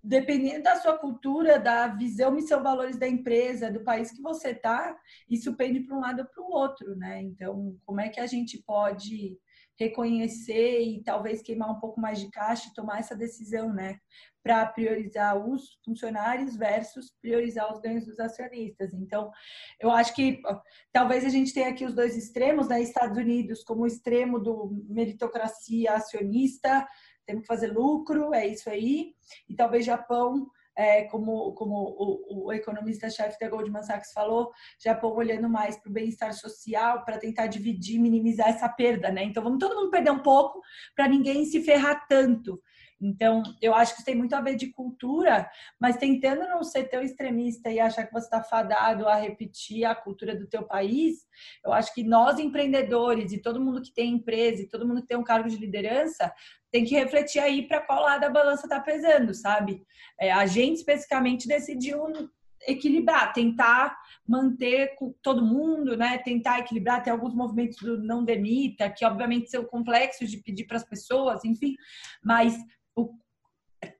dependendo 0.04 0.62
da 0.64 0.76
sua 0.76 0.99
cultura, 0.99 1.58
da 1.58 1.88
visão, 1.88 2.30
missão, 2.30 2.62
valores 2.62 2.99
da 2.99 3.08
empresa, 3.08 3.73
do 3.73 3.82
país 3.82 4.12
que 4.12 4.20
você 4.20 4.50
está, 4.50 4.94
isso 5.28 5.56
pende 5.56 5.80
para 5.80 5.96
um 5.96 6.00
lado 6.00 6.20
ou 6.20 6.26
para 6.26 6.42
o 6.42 6.50
outro, 6.50 6.94
né? 6.94 7.23
Então, 7.23 7.75
como 7.87 8.02
é 8.02 8.11
que 8.11 8.20
a 8.20 8.26
gente 8.26 8.62
pode 8.66 9.38
reconhecer 9.78 10.82
e 10.82 11.02
talvez 11.02 11.42
queimar 11.42 11.70
um 11.70 11.80
pouco 11.80 12.00
mais 12.00 12.20
de 12.20 12.30
caixa 12.30 12.68
e 12.68 12.75
tomar 12.75 12.99
essa 13.00 13.16
decisão, 13.16 13.73
né? 13.73 13.99
Para 14.42 14.66
priorizar 14.66 15.37
os 15.37 15.78
funcionários 15.82 16.54
versus 16.54 17.11
priorizar 17.23 17.73
os 17.73 17.80
ganhos 17.80 18.04
dos 18.04 18.20
acionistas. 18.20 18.92
Então, 18.92 19.32
eu 19.80 19.90
acho 19.90 20.14
que 20.14 20.40
talvez 20.92 21.25
a 21.25 21.30
gente 21.30 21.52
tenha 21.54 21.70
aqui 21.70 21.84
os 21.84 21.94
dois 21.94 22.14
extremos, 22.14 22.68
né? 22.68 22.82
Estados 22.82 23.16
Unidos 23.16 23.64
como 23.64 23.87
extremo 23.87 24.38
do 24.38 24.84
meritocracia 24.87 25.94
acionista, 25.94 26.87
temos 27.26 27.43
que 27.43 27.49
fazer 27.49 27.69
lucro, 27.69 28.35
é 28.35 28.47
isso 28.47 28.69
aí. 28.69 29.14
E 29.49 29.54
talvez 29.54 29.85
Japão 29.85 30.47
é, 30.76 31.04
como, 31.04 31.52
como 31.52 31.75
o, 31.76 32.47
o 32.47 32.52
economista-chefe 32.52 33.38
da 33.38 33.49
Goldman 33.49 33.83
Sachs 33.83 34.12
falou, 34.12 34.50
Japão 34.83 35.14
olhando 35.14 35.49
mais 35.49 35.76
para 35.76 35.88
o 35.88 35.93
bem-estar 35.93 36.35
social, 36.35 37.04
para 37.04 37.19
tentar 37.19 37.47
dividir, 37.47 38.00
minimizar 38.00 38.49
essa 38.49 38.69
perda, 38.69 39.11
né? 39.11 39.23
Então 39.25 39.43
vamos 39.43 39.59
todo 39.59 39.76
mundo 39.76 39.90
perder 39.90 40.11
um 40.11 40.23
pouco 40.23 40.61
para 40.95 41.09
ninguém 41.09 41.45
se 41.45 41.62
ferrar 41.62 42.07
tanto. 42.09 42.61
Então, 43.04 43.42
eu 43.61 43.75
acho 43.75 43.94
que 43.94 44.02
tem 44.02 44.14
muito 44.14 44.34
a 44.34 44.40
ver 44.40 44.56
de 44.56 44.73
cultura, 44.73 45.46
mas 45.78 45.99
tentando 45.99 46.49
não 46.49 46.64
ser 46.64 46.84
tão 46.84 47.02
extremista 47.02 47.70
e 47.70 47.78
achar 47.78 48.06
que 48.06 48.12
você 48.12 48.25
está 48.25 48.42
fadado 48.42 49.06
a 49.06 49.14
repetir 49.14 49.84
a 49.84 49.94
cultura 49.94 50.34
do 50.34 50.46
teu 50.46 50.62
país, 50.62 51.26
eu 51.62 51.70
acho 51.70 51.94
que 51.94 52.02
nós 52.02 52.38
empreendedores 52.38 53.30
e 53.30 53.42
todo 53.42 53.61
mundo 53.61 53.82
que 53.82 53.92
tem 53.92 54.14
empresa 54.14 54.62
e 54.62 54.68
todo 54.68 54.88
mundo 54.88 55.02
que 55.02 55.08
tem 55.08 55.18
um 55.18 55.25
cargo 55.25 55.50
de 55.50 55.56
liderança 55.56 56.32
tem 56.73 56.82
que 56.82 56.94
refletir 56.94 57.40
aí 57.40 57.68
para 57.68 57.82
qual 57.82 58.02
lado 58.02 58.25
a 58.25 58.30
balança 58.30 58.64
está 58.64 58.80
pesando, 58.80 59.34
sabe? 59.34 59.82
É, 60.18 60.32
a 60.32 60.46
gente 60.46 60.76
especificamente 60.76 61.46
decidiu 61.46 62.02
equilibrar, 62.66 63.34
tentar 63.34 63.96
manter 64.26 64.96
todo 65.23 65.44
mundo, 65.44 65.94
né? 65.94 66.16
Tentar 66.18 66.61
equilibrar, 66.61 67.02
tem 67.02 67.12
alguns 67.12 67.34
movimentos 67.34 67.76
do 67.78 68.02
não 68.02 68.25
demita, 68.25 68.88
que 68.88 69.04
obviamente 69.04 69.50
são 69.50 69.62
complexos 69.64 70.30
de 70.30 70.38
pedir 70.38 70.64
para 70.64 70.78
as 70.78 70.84
pessoas, 70.84 71.44
enfim, 71.44 71.76
mas 72.23 72.56
o, 72.96 73.18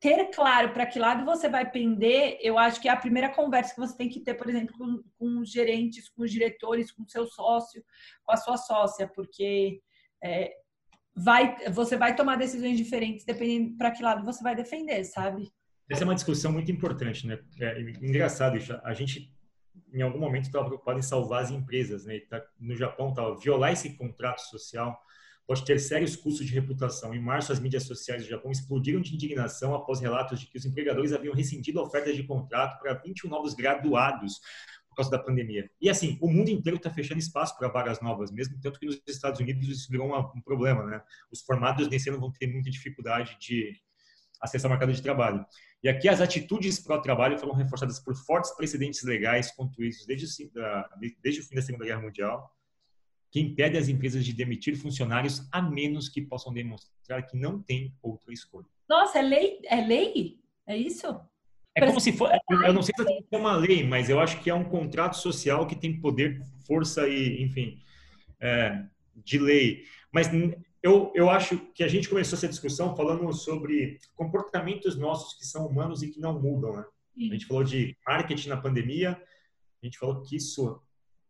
ter 0.01 0.31
claro 0.31 0.73
para 0.73 0.87
que 0.87 0.99
lado 0.99 1.25
você 1.25 1.49
vai 1.49 1.71
pender, 1.71 2.39
eu 2.41 2.59
acho 2.59 2.81
que 2.81 2.89
é 2.89 2.93
a 2.93 2.97
primeira 2.97 3.29
conversa 3.29 3.75
que 3.75 3.81
você 3.81 3.97
tem 3.97 4.09
que 4.09 4.21
ter, 4.21 4.35
por 4.35 4.49
exemplo, 4.49 4.77
com, 4.77 5.03
com 5.19 5.41
os 5.41 5.51
gerentes, 5.51 6.09
com 6.09 6.23
os 6.23 6.31
diretores, 6.31 6.93
com 6.93 7.03
o 7.03 7.09
seu 7.09 7.27
sócio, 7.27 7.83
com 8.25 8.33
a 8.33 8.37
sua 8.37 8.57
sócia, 8.57 9.09
porque 9.09 9.81
é, 10.23 10.53
vai, 11.15 11.57
você 11.71 11.97
vai 11.97 12.15
tomar 12.15 12.37
decisões 12.37 12.77
diferentes 12.77 13.25
dependendo 13.25 13.77
para 13.77 13.91
que 13.91 14.03
lado 14.03 14.25
você 14.25 14.43
vai 14.43 14.55
defender, 14.55 15.05
sabe? 15.05 15.51
Essa 15.91 16.03
é 16.03 16.07
uma 16.07 16.15
discussão 16.15 16.51
muito 16.51 16.73
importante, 16.73 17.27
né? 17.27 17.39
É 17.61 17.81
engraçado 17.81 18.57
isso. 18.57 18.73
A 18.85 18.95
gente, 18.95 19.31
em 19.93 20.01
algum 20.01 20.19
momento, 20.19 20.47
estava 20.47 20.65
preocupado 20.65 20.99
em 20.99 21.03
salvar 21.03 21.43
as 21.43 21.51
empresas, 21.51 22.07
né? 22.07 22.21
Tá, 22.21 22.43
no 22.59 22.75
Japão, 22.75 23.11
estava 23.11 23.37
violar 23.37 23.73
esse 23.73 23.95
contrato 23.97 24.41
social 24.41 24.99
pode 25.47 25.65
ter 25.65 25.79
sérios 25.79 26.17
custos 26.17 26.47
de 26.47 26.53
reputação. 26.53 27.15
Em 27.15 27.21
março, 27.21 27.53
as 27.53 27.61
mídias 27.61 27.85
sociais 27.85 28.23
do 28.23 28.29
Japão 28.29 28.51
explodiram 28.51 29.01
de 29.01 29.15
indignação 29.15 29.75
após 29.75 30.01
relatos 30.01 30.41
de 30.41 30.47
que 30.47 30.57
os 30.57 30.65
empregadores 30.65 31.13
haviam 31.13 31.35
rescindido 31.35 31.81
ofertas 31.81 32.17
de 32.17 32.23
contrato 32.23 32.81
para 32.81 32.95
21 32.95 33.29
novos 33.29 33.55
graduados 33.55 34.41
por 34.89 34.97
causa 34.97 35.11
da 35.11 35.19
pandemia. 35.19 35.69
E 35.81 35.91
assim, 35.91 36.17
o 36.21 36.31
mundo 36.31 36.49
inteiro 36.51 36.77
está 36.77 36.89
fechando 36.89 37.19
espaço 37.19 37.59
para 37.59 37.69
vagas 37.69 38.01
novas 38.01 38.31
mesmo, 38.31 38.59
tanto 38.61 38.79
que 38.79 38.87
nos 38.87 39.03
Estados 39.07 39.41
Unidos 39.41 39.69
isso 39.69 39.91
virou 39.91 40.17
um 40.17 40.41
problema, 40.41 40.85
né? 40.85 41.03
Os 41.31 41.43
formados 41.43 41.89
nesse 41.89 42.09
ano 42.09 42.21
vão 42.21 42.33
ter 42.33 42.47
muita 42.47 42.71
dificuldade 42.71 43.37
de 43.41 43.77
acessar 44.41 44.69
o 44.69 44.73
mercado 44.73 44.93
de 44.93 45.03
trabalho. 45.03 45.45
E 45.83 45.89
aqui 45.89 46.09
as 46.09 46.21
atitudes 46.21 46.79
pró-trabalho 46.79 47.39
foram 47.39 47.55
reforçadas 47.55 47.99
por 47.99 48.15
fortes 48.15 48.53
precedentes 48.53 49.03
legais 49.03 49.51
construídos 49.51 50.07
desde, 50.07 50.51
desde 51.23 51.41
o 51.41 51.45
fim 51.45 51.57
da 51.57 51.63
Segunda 51.63 51.85
Guerra 51.85 52.01
Mundial, 52.01 52.51
que 53.35 53.41
impede 53.41 53.77
as 53.77 53.89
empresas 53.89 54.25
de 54.25 54.33
demitir 54.33 54.77
funcionários 54.77 55.49
a 55.51 55.61
menos 55.61 56.09
que 56.09 56.23
possam 56.23 56.53
demonstrar 56.53 57.27
que 57.27 57.37
não 57.37 57.61
tem 57.61 57.93
outra 58.01 58.33
escolha. 58.33 58.69
Nossa, 58.89 59.19
é 59.19 59.23
lei? 59.23 59.59
É 59.65 59.81
lei? 59.81 60.39
É 60.65 60.77
isso? 60.77 61.21
É 61.75 61.85
como 61.85 61.99
se 61.99 62.13
fosse, 62.13 62.39
eu 62.49 62.73
não 62.73 62.81
sei 62.81 62.95
se 62.97 63.27
é 63.33 63.37
uma 63.37 63.57
lei, 63.57 63.83
mas 63.83 64.09
eu 64.09 64.21
acho 64.21 64.41
que 64.41 64.49
é 64.49 64.55
um 64.55 64.63
contrato 64.63 65.17
social 65.17 65.67
que 65.67 65.75
tem 65.75 66.01
poder, 66.01 66.41
força 66.65 67.09
e, 67.09 67.43
enfim, 67.43 67.83
é, 68.41 68.85
de 69.17 69.41
lei. 69.41 69.83
Mas 70.13 70.29
eu, 70.81 71.11
eu 71.13 71.29
acho 71.29 71.59
que 71.75 71.83
a 71.83 71.89
gente 71.89 72.09
começou 72.09 72.37
essa 72.37 72.47
discussão 72.47 72.95
falando 72.95 73.33
sobre 73.33 73.99
comportamentos 74.15 74.97
nossos 74.97 75.37
que 75.37 75.45
são 75.45 75.67
humanos 75.67 76.05
e 76.05 76.11
que 76.13 76.21
não 76.21 76.41
mudam. 76.41 76.77
Né? 76.77 76.85
A 77.33 77.35
gente 77.35 77.47
falou 77.47 77.65
de 77.65 77.97
marketing 78.07 78.51
na 78.51 78.59
pandemia, 78.59 79.21
a 79.83 79.85
gente 79.85 79.99
falou 79.99 80.23
que 80.23 80.37
isso 80.37 80.81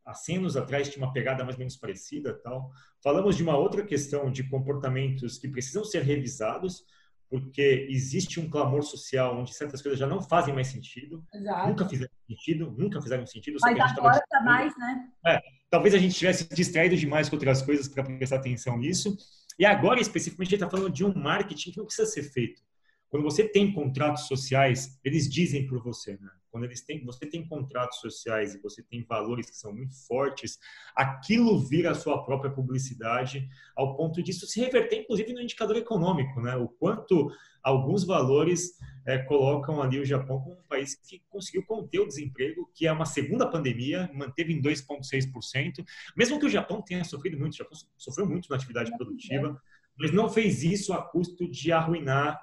há 0.05 0.15
100 0.15 0.37
anos 0.39 0.57
atrás 0.57 0.89
tinha 0.89 1.05
uma 1.05 1.13
pegada 1.13 1.45
mais 1.45 1.57
ou 1.57 1.61
menos 1.61 1.77
parecida. 1.77 2.35
tal. 2.43 2.71
Falamos 3.03 3.37
de 3.37 3.43
uma 3.43 3.57
outra 3.57 3.85
questão 3.85 4.31
de 4.31 4.49
comportamentos 4.49 5.39
que 5.39 5.49
precisam 5.49 5.85
ser 5.85 6.03
revisados, 6.03 6.85
porque 7.31 7.87
existe 7.91 8.39
um 8.39 8.49
clamor 8.49 8.83
social 8.83 9.39
onde 9.39 9.55
certas 9.55 9.83
coisas 9.83 9.99
já 9.99 10.07
não 10.07 10.23
fazem 10.23 10.55
mais 10.55 10.69
sentido, 10.69 11.25
Exato. 11.33 11.69
nunca 11.69 11.89
fizeram 11.89 12.13
sentido, 12.29 12.75
nunca 12.79 13.01
fizeram 13.01 13.27
sentido. 13.27 13.59
Mas 13.61 13.81
agora 13.99 14.19
está 14.19 14.41
mais, 14.43 14.77
né? 14.79 15.09
É, 15.27 15.41
talvez 15.71 15.95
a 15.95 15.99
gente 15.99 16.15
tivesse 16.15 16.49
distraído 16.55 16.97
demais 16.97 17.29
com 17.29 17.37
outras 17.37 17.63
coisas 17.63 17.89
para 17.89 18.05
prestar 18.05 18.37
atenção 18.37 18.79
nisso. 18.79 19.17
E 19.59 19.65
agora, 19.65 20.01
especificamente, 20.01 20.49
a 20.49 20.51
gente 20.51 20.65
está 20.65 20.71
falando 20.71 20.93
de 20.93 21.05
um 21.05 21.15
marketing 21.15 21.73
que 21.73 21.79
não 21.79 21.87
precisa 21.87 22.09
ser 22.09 22.25
feito. 22.25 22.61
Quando 23.09 23.23
você 23.23 23.49
tem 23.49 23.73
contratos 23.73 24.27
sociais, 24.27 24.99
eles 25.05 25.29
dizem 25.31 25.67
por 25.67 25.83
você, 25.83 26.19
né? 26.21 26.31
Quando 26.55 26.65
eles 26.65 26.83
têm, 26.83 27.05
você 27.05 27.27
tem 27.27 27.45
contratos 27.49 27.99
sociais 27.99 28.55
e 28.55 28.61
você 28.61 28.81
tem 28.81 29.03
valores 29.03 29.51
que 29.51 29.57
são 29.57 29.73
muito 29.73 29.95
fortes, 30.07 30.57
aquilo 30.95 31.59
vira 31.59 31.91
a 31.91 31.95
sua 31.95 32.25
própria 32.25 32.49
publicidade, 32.49 33.49
ao 33.75 33.97
ponto 33.97 34.23
disso 34.23 34.47
se 34.47 34.61
reverter, 34.61 35.01
inclusive, 35.01 35.33
no 35.33 35.41
indicador 35.41 35.77
econômico, 35.77 36.41
né? 36.41 36.55
O 36.55 36.69
quanto 36.69 37.29
alguns 37.61 38.05
valores 38.05 38.79
é, 39.05 39.19
colocam 39.19 39.83
ali 39.83 39.99
o 39.99 40.05
Japão 40.05 40.41
como 40.41 40.55
um 40.55 40.69
país 40.69 40.95
que 40.95 41.23
conseguiu 41.29 41.65
conter 41.67 41.99
o 41.99 42.07
desemprego, 42.07 42.71
que 42.73 42.87
é 42.87 42.93
uma 42.93 43.07
segunda 43.07 43.51
pandemia, 43.51 44.09
manteve 44.15 44.53
em 44.53 44.63
2,6%, 44.63 45.85
mesmo 46.17 46.39
que 46.39 46.47
o 46.47 46.51
Japão 46.51 46.81
tenha 46.81 47.03
sofrido 47.03 47.37
muito, 47.37 47.55
o 47.55 47.57
Japão 47.57 47.77
sofreu 47.97 48.29
muito 48.29 48.49
na 48.49 48.55
atividade 48.55 48.97
produtiva, 48.97 49.61
mas 49.99 50.13
não 50.13 50.29
fez 50.29 50.63
isso 50.63 50.93
a 50.93 51.03
custo 51.03 51.49
de 51.51 51.73
arruinar 51.73 52.41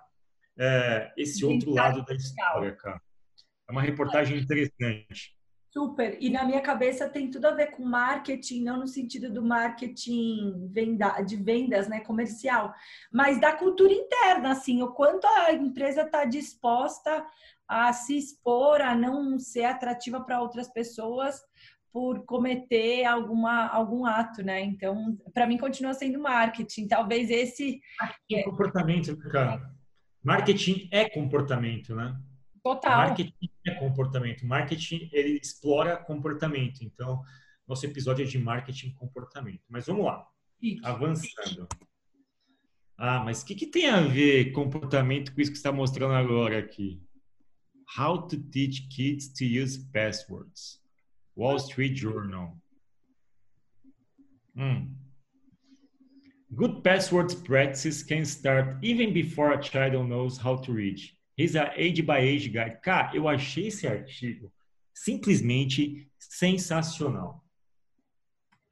é, 0.58 1.12
esse 1.18 1.44
outro 1.46 1.72
lado 1.72 2.04
da 2.04 2.14
história, 2.14 2.76
cara. 2.76 3.02
É 3.68 3.72
uma 3.72 3.82
reportagem 3.82 4.38
interessante. 4.38 5.36
Super. 5.72 6.18
E 6.20 6.30
na 6.30 6.44
minha 6.44 6.60
cabeça 6.60 7.08
tem 7.08 7.32
tudo 7.32 7.46
a 7.46 7.52
ver 7.52 7.68
com 7.68 7.86
marketing, 7.86 8.62
não 8.62 8.78
no 8.78 8.88
sentido 8.88 9.32
do 9.32 9.42
marketing 9.42 10.68
venda, 10.70 11.22
de 11.22 11.38
vendas, 11.38 11.88
né, 11.88 12.02
comercial, 12.02 12.74
mas 13.12 13.40
da 13.40 13.54
cultura 13.54 13.94
interna, 13.94 14.52
assim, 14.52 14.84
o 14.84 14.92
quanto 14.92 15.26
a 15.26 15.54
empresa 15.54 16.02
está 16.02 16.26
disposta 16.26 17.26
a 17.66 17.94
se 17.94 18.18
expor, 18.18 18.82
a 18.82 18.94
não 18.94 19.40
ser 19.40 19.64
atrativa 19.64 20.20
para 20.20 20.42
outras 20.42 20.68
pessoas 20.68 21.42
por 21.94 22.26
cometer 22.26 23.06
alguma, 23.06 23.68
algum 23.68 24.06
ato, 24.06 24.44
né? 24.44 24.62
Então, 24.62 25.18
para 25.34 25.48
mim 25.48 25.58
continua 25.58 25.94
sendo 25.94 26.20
marketing. 26.20 26.88
Talvez 26.88 27.30
esse 27.30 27.82
é 28.32 28.44
comportamento, 28.44 29.18
cara. 29.30 29.62
Marketing 30.24 30.88
é 30.92 31.10
comportamento, 31.10 31.96
né? 31.96 32.20
Total. 32.64 33.08
Marketing 33.08 33.50
é 33.66 33.72
comportamento. 33.76 34.46
Marketing, 34.46 35.10
ele 35.12 35.40
explora 35.40 35.98
comportamento. 35.98 36.84
Então, 36.84 37.24
nosso 37.68 37.86
episódio 37.86 38.24
é 38.24 38.28
de 38.28 38.38
marketing 38.38 38.88
e 38.88 38.94
comportamento. 38.94 39.64
Mas 39.68 39.88
vamos 39.88 40.06
lá. 40.06 40.28
Avançando. 40.84 41.68
Ah, 42.98 43.24
mas 43.24 43.42
o 43.42 43.46
que, 43.48 43.56
que 43.56 43.66
tem 43.66 43.90
a 43.90 44.02
ver 44.02 44.52
comportamento 44.52 45.34
com 45.34 45.42
isso 45.42 45.50
que 45.50 45.58
está 45.58 45.72
mostrando 45.72 46.14
agora 46.14 46.60
aqui? 46.60 47.02
How 47.98 48.28
to 48.28 48.38
teach 48.38 48.88
kids 48.90 49.34
to 49.34 49.44
use 49.44 49.90
passwords. 49.92 50.80
Wall 51.36 51.58
Street 51.58 51.96
Journal. 51.96 52.56
Hum. 54.56 54.94
Good 56.54 56.84
passwords 56.84 57.34
practices 57.34 58.04
can 58.04 58.26
start 58.26 58.76
even 58.82 59.14
before 59.14 59.54
a 59.54 59.62
child 59.62 60.10
knows 60.10 60.38
how 60.38 60.58
to 60.58 60.74
read. 60.74 61.00
He's 61.38 61.56
a 61.56 61.72
age 61.78 62.06
by 62.06 62.20
age 62.20 62.52
guide. 62.52 62.82
Cara, 62.84 63.16
eu 63.16 63.28
achei 63.28 63.68
esse 63.68 63.88
artigo 63.88 64.52
simplesmente 64.94 66.10
sensacional. 66.20 67.44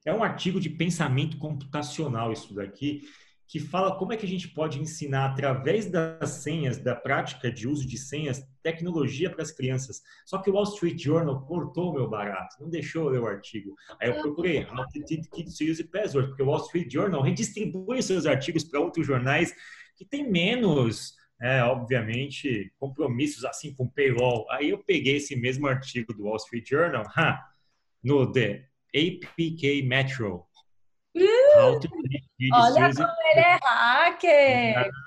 É 0.05 0.13
um 0.13 0.23
artigo 0.23 0.59
de 0.59 0.69
pensamento 0.69 1.37
computacional 1.37 2.33
isso 2.33 2.53
daqui, 2.53 3.01
que 3.49 3.59
fala 3.59 3.97
como 3.97 4.13
é 4.13 4.17
que 4.17 4.27
a 4.27 4.29
gente 4.29 4.47
pode 4.47 4.79
ensinar 4.79 5.25
através 5.25 5.89
das 5.89 6.29
senhas, 6.29 6.77
da 6.77 6.95
prática 6.95 7.51
de 7.51 7.67
uso 7.67 7.85
de 7.85 7.97
senhas, 7.97 8.47
tecnologia 8.61 9.27
para 9.27 9.41
as 9.41 9.51
crianças. 9.51 10.03
Só 10.23 10.37
que 10.37 10.51
o 10.51 10.53
Wall 10.53 10.65
Street 10.65 11.01
Journal 11.01 11.43
cortou 11.47 11.89
o 11.89 11.93
meu 11.95 12.07
barato, 12.07 12.57
não 12.61 12.69
deixou 12.69 13.05
eu 13.05 13.09
ler 13.09 13.21
o 13.21 13.25
artigo. 13.25 13.75
Aí 13.99 14.09
eu 14.09 14.21
procurei 14.21 14.65
How 14.65 14.87
to 14.87 15.03
Teach 15.03 15.27
Kids 15.31 15.57
to 15.57 15.63
Use 15.63 15.83
Password, 15.85 16.27
porque 16.27 16.43
o 16.43 16.45
Wall 16.45 16.61
Street 16.61 16.93
Journal 16.93 17.23
redistribui 17.23 18.03
seus 18.03 18.27
artigos 18.27 18.63
para 18.63 18.79
outros 18.79 19.07
jornais 19.07 19.51
que 19.95 20.05
têm 20.05 20.29
menos 20.29 21.17
é, 21.41 21.63
obviamente, 21.63 22.71
compromissos 22.77 23.43
assim 23.45 23.73
com 23.73 23.87
payroll. 23.87 24.45
Aí 24.51 24.69
eu 24.69 24.77
peguei 24.77 25.15
esse 25.15 25.35
mesmo 25.35 25.67
artigo 25.67 26.13
do 26.13 26.25
Wall 26.25 26.35
Street 26.35 26.69
Journal 26.69 27.03
ha, 27.15 27.49
no 28.03 28.31
The 28.31 28.67
APK 28.93 29.81
Metro. 29.83 30.45
Olha 32.53 32.93
como 32.93 33.11
ele 33.31 33.39
é 33.39 33.59
hacker! 33.61 34.91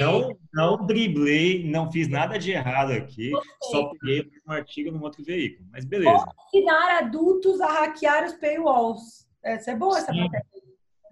Não, 0.00 0.36
não 0.52 0.86
driblei, 0.86 1.64
não 1.64 1.90
fiz 1.92 2.08
nada 2.08 2.36
de 2.36 2.50
errado 2.50 2.90
aqui, 2.90 3.30
Gostei. 3.30 3.70
só 3.70 3.90
peguei 3.90 4.24
mesmo 4.24 4.52
artigo 4.52 4.90
num 4.90 5.00
outro 5.02 5.22
veículo. 5.22 5.68
Mas 5.70 5.84
beleza. 5.84 6.10
Como 6.10 6.32
ensinar 6.48 6.98
adultos 6.98 7.60
a 7.60 7.68
hackear 7.68 8.26
os 8.26 8.32
paywalls. 8.34 9.28
Essa 9.44 9.70
é 9.70 9.76
boa, 9.76 9.98
essa 9.98 10.12
matéria. 10.12 10.44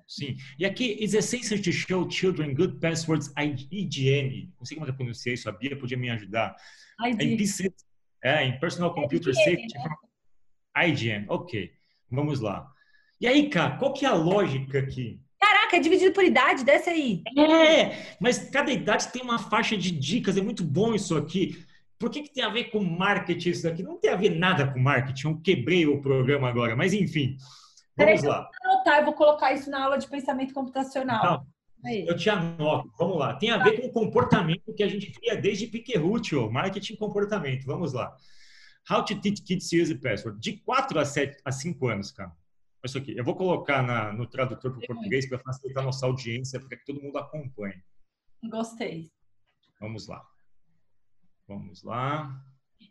Sim. 0.06 0.36
E 0.58 0.64
aqui, 0.64 0.96
is 1.00 1.14
essential 1.14 1.60
to 1.62 1.72
show 1.72 2.10
children 2.10 2.54
good 2.54 2.78
passwords 2.80 3.32
IGN. 3.36 4.52
Não 4.58 4.64
sei 4.64 4.76
como 4.76 4.88
eu 4.88 4.94
pronunciei 4.94 5.34
isso, 5.34 5.48
a 5.48 5.52
Bia 5.52 5.78
podia 5.78 5.96
me 5.96 6.10
ajudar. 6.10 6.56
ID. 7.04 7.72
É, 8.24 8.44
em 8.44 8.58
Personal 8.58 8.94
Computer 8.94 9.32
Safety. 9.32 9.74
Né? 9.78 10.88
IGN, 10.88 11.26
ok. 11.28 11.70
Vamos 12.10 12.40
lá. 12.40 12.68
E 13.20 13.26
aí, 13.26 13.48
cara, 13.48 13.76
qual 13.76 13.92
que 13.92 14.04
é 14.04 14.08
a 14.08 14.14
lógica 14.14 14.78
aqui? 14.78 15.20
Caraca, 15.40 15.76
é 15.76 15.80
dividido 15.80 16.12
por 16.12 16.24
idade, 16.24 16.64
desce 16.64 16.90
aí. 16.90 17.22
É, 17.38 18.16
mas 18.20 18.50
cada 18.50 18.72
idade 18.72 19.08
tem 19.08 19.22
uma 19.22 19.38
faixa 19.38 19.76
de 19.76 19.90
dicas, 19.90 20.36
é 20.36 20.42
muito 20.42 20.64
bom 20.64 20.94
isso 20.94 21.16
aqui. 21.16 21.64
Por 21.98 22.10
que, 22.10 22.22
que 22.22 22.32
tem 22.32 22.44
a 22.44 22.50
ver 22.50 22.64
com 22.64 22.82
marketing 22.82 23.50
isso 23.50 23.62
daqui? 23.62 23.82
Não 23.82 23.98
tem 23.98 24.10
a 24.10 24.16
ver 24.16 24.30
nada 24.30 24.70
com 24.70 24.78
marketing, 24.78 25.28
eu 25.28 25.40
quebrei 25.40 25.86
o 25.86 26.00
programa 26.00 26.48
agora, 26.48 26.76
mas 26.76 26.92
enfim. 26.92 27.36
Vamos 27.96 28.20
Peraí, 28.20 28.20
lá. 28.22 28.50
Eu, 28.64 28.70
anotar, 28.70 28.98
eu 28.98 29.04
vou 29.06 29.14
colocar 29.14 29.52
isso 29.52 29.70
na 29.70 29.84
aula 29.84 29.96
de 29.96 30.06
pensamento 30.06 30.52
computacional. 30.52 31.46
eu 31.84 32.14
te 32.16 32.28
anoto. 32.28 32.92
Vamos 32.98 33.18
lá. 33.18 33.34
Tem 33.34 33.50
a 33.50 33.56
ver 33.56 33.80
com 33.80 33.86
o 33.86 33.92
comportamento 33.92 34.74
que 34.74 34.82
a 34.82 34.88
gente 34.88 35.10
cria 35.12 35.36
desde 35.36 35.66
Piquerute, 35.66 36.34
marketing 36.34 36.96
comportamento. 36.96 37.64
Vamos 37.64 37.94
lá. 37.94 38.14
How 38.90 39.02
to 39.04 39.18
teach 39.20 39.42
kids 39.42 39.70
to 39.70 39.76
use 39.76 39.94
password. 39.94 40.38
De 40.38 40.58
4 40.58 41.00
a, 41.00 41.04
7, 41.04 41.40
a 41.44 41.50
5 41.50 41.88
anos, 41.88 42.12
cara. 42.12 42.30
Isso 42.86 42.98
aqui. 42.98 43.16
Eu 43.16 43.24
vou 43.24 43.36
colocar 43.36 43.82
na, 43.82 44.12
no 44.12 44.26
tradutor 44.26 44.72
para 44.72 44.80
o 44.80 44.86
português 44.86 45.28
para 45.28 45.38
facilitar 45.38 45.84
nossa 45.84 46.06
audiência, 46.06 46.60
para 46.60 46.76
que 46.76 46.84
todo 46.84 47.02
mundo 47.02 47.18
acompanhe. 47.18 47.82
Gostei. 48.44 49.10
Vamos 49.80 50.06
lá. 50.06 50.24
Vamos 51.46 51.82
lá. 51.82 52.42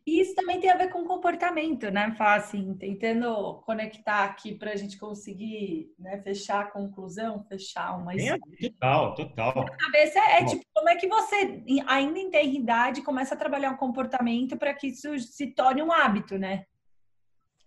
E 0.06 0.22
isso 0.22 0.36
também 0.36 0.60
tem 0.60 0.70
a 0.70 0.78
ver 0.78 0.90
com 0.90 1.04
comportamento, 1.04 1.90
né, 1.90 2.14
Fá? 2.16 2.36
Assim, 2.36 2.76
tentando 2.76 3.56
conectar 3.66 4.24
aqui 4.24 4.54
para 4.54 4.72
a 4.72 4.76
gente 4.76 4.98
conseguir 5.00 5.92
né, 5.98 6.22
fechar 6.22 6.62
a 6.62 6.72
conclusão, 6.72 7.44
fechar 7.44 7.98
uma 7.98 8.14
é, 8.14 8.38
Total, 8.62 9.16
total. 9.16 9.60
A 9.62 9.78
cabeça 9.78 10.20
é, 10.20 10.42
é 10.42 10.46
tipo, 10.46 10.64
como 10.74 10.90
é 10.90 10.96
que 10.96 11.08
você, 11.08 11.64
ainda 11.88 12.20
em 12.20 12.30
ter 12.30 12.46
idade, 12.46 13.02
começa 13.02 13.34
a 13.34 13.38
trabalhar 13.38 13.72
um 13.72 13.78
comportamento 13.78 14.56
para 14.58 14.74
que 14.76 14.88
isso 14.88 15.18
se 15.20 15.48
torne 15.48 15.82
um 15.82 15.92
hábito, 15.92 16.38
né? 16.38 16.66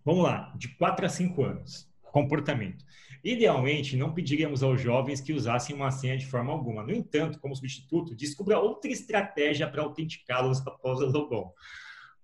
Vamos 0.05 0.23
lá, 0.23 0.53
de 0.57 0.69
4 0.77 1.07
a 1.07 1.09
5 1.09 1.43
anos. 1.43 1.89
Comportamento. 2.19 2.85
Idealmente, 3.23 3.97
não 3.97 4.13
pediríamos 4.13 4.61
aos 4.65 4.81
jovens 4.81 5.21
que 5.21 5.33
usassem 5.33 5.77
uma 5.77 5.93
senha 5.93 6.19
de 6.19 6.27
forma 6.27 6.53
alguma. 6.53 6.83
No 6.83 6.93
entanto, 6.93 7.39
como 7.39 7.55
substituto, 7.55 8.13
descubra 8.13 8.59
outra 8.59 8.91
estratégia 8.91 9.69
para 9.69 9.83
autenticá-los 9.83 10.61
após 10.67 10.99
o 10.99 11.07
logon. 11.07 11.53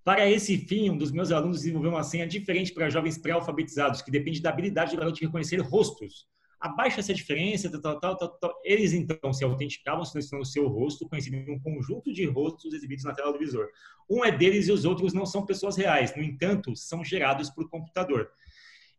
Para 0.02 0.28
esse 0.28 0.58
fim, 0.58 0.90
um 0.90 0.98
dos 0.98 1.12
meus 1.12 1.30
alunos 1.30 1.58
desenvolveu 1.58 1.92
uma 1.92 2.02
senha 2.02 2.26
diferente 2.26 2.74
para 2.74 2.90
jovens 2.90 3.16
pré-alfabetizados, 3.18 4.02
que 4.02 4.10
depende 4.10 4.42
da 4.42 4.50
habilidade 4.50 4.90
do 4.90 4.96
garoto 4.96 5.16
de 5.16 5.26
reconhecer 5.26 5.60
rostos. 5.60 6.26
Abaixo 6.58 6.98
essa 6.98 7.14
diferença, 7.14 7.70
tal, 7.80 8.00
tal, 8.00 8.16
tal, 8.16 8.28
tal, 8.30 8.60
eles 8.64 8.92
então 8.92 9.32
se 9.32 9.44
autenticavam 9.44 10.04
selecionando 10.04 10.42
o 10.42 10.50
seu 10.50 10.66
rosto, 10.66 11.08
conhecido 11.08 11.36
em 11.36 11.52
um 11.52 11.60
conjunto 11.60 12.12
de 12.12 12.24
rostos 12.24 12.74
exibidos 12.74 13.04
na 13.04 13.14
tela 13.14 13.32
do 13.32 13.38
visor. 13.38 13.68
Um 14.10 14.24
é 14.24 14.32
deles 14.32 14.66
e 14.66 14.72
os 14.72 14.84
outros 14.84 15.12
não 15.12 15.24
são 15.24 15.46
pessoas 15.46 15.76
reais, 15.76 16.16
no 16.16 16.22
entanto, 16.22 16.74
são 16.74 17.04
gerados 17.04 17.48
por 17.48 17.70
computador. 17.70 18.28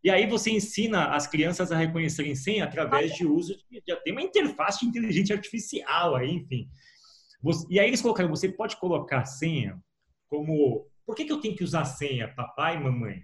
E 0.05 0.09
aí 0.11 0.27
você 0.27 0.51
ensina 0.51 1.15
as 1.15 1.25
crianças 1.25 1.71
a 1.71 1.77
reconhecerem 1.77 2.35
senha 2.35 2.65
através 2.65 3.15
de 3.15 3.25
uso 3.25 3.57
de, 3.71 3.81
de 3.81 4.11
uma 4.11 4.21
interface 4.21 4.81
de 4.81 4.85
inteligência 4.85 5.35
artificial 5.35 6.15
aí, 6.15 6.29
enfim. 6.29 6.69
e 7.71 7.79
aí 7.79 7.87
eles 7.87 8.03
colocaram, 8.03 8.29
você 8.29 8.47
pode 8.47 8.77
colocar 8.77 9.25
senha 9.25 9.81
como 10.27 10.87
por 11.07 11.15
que, 11.15 11.25
que 11.25 11.31
eu 11.31 11.41
tenho 11.41 11.55
que 11.55 11.63
usar 11.63 11.85
senha, 11.85 12.27
papai 12.27 12.75
e 12.75 12.79
mamãe? 12.79 13.23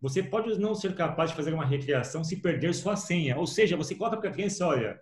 Você 0.00 0.22
pode 0.22 0.56
não 0.56 0.72
ser 0.72 0.94
capaz 0.94 1.30
de 1.30 1.36
fazer 1.36 1.52
uma 1.52 1.66
recriação 1.66 2.22
se 2.22 2.36
perder 2.36 2.72
sua 2.74 2.94
senha. 2.94 3.36
Ou 3.36 3.46
seja, 3.46 3.76
você 3.76 3.96
coloca 3.96 4.16
para 4.16 4.30
a 4.30 4.32
criança, 4.32 4.68
olha, 4.68 5.00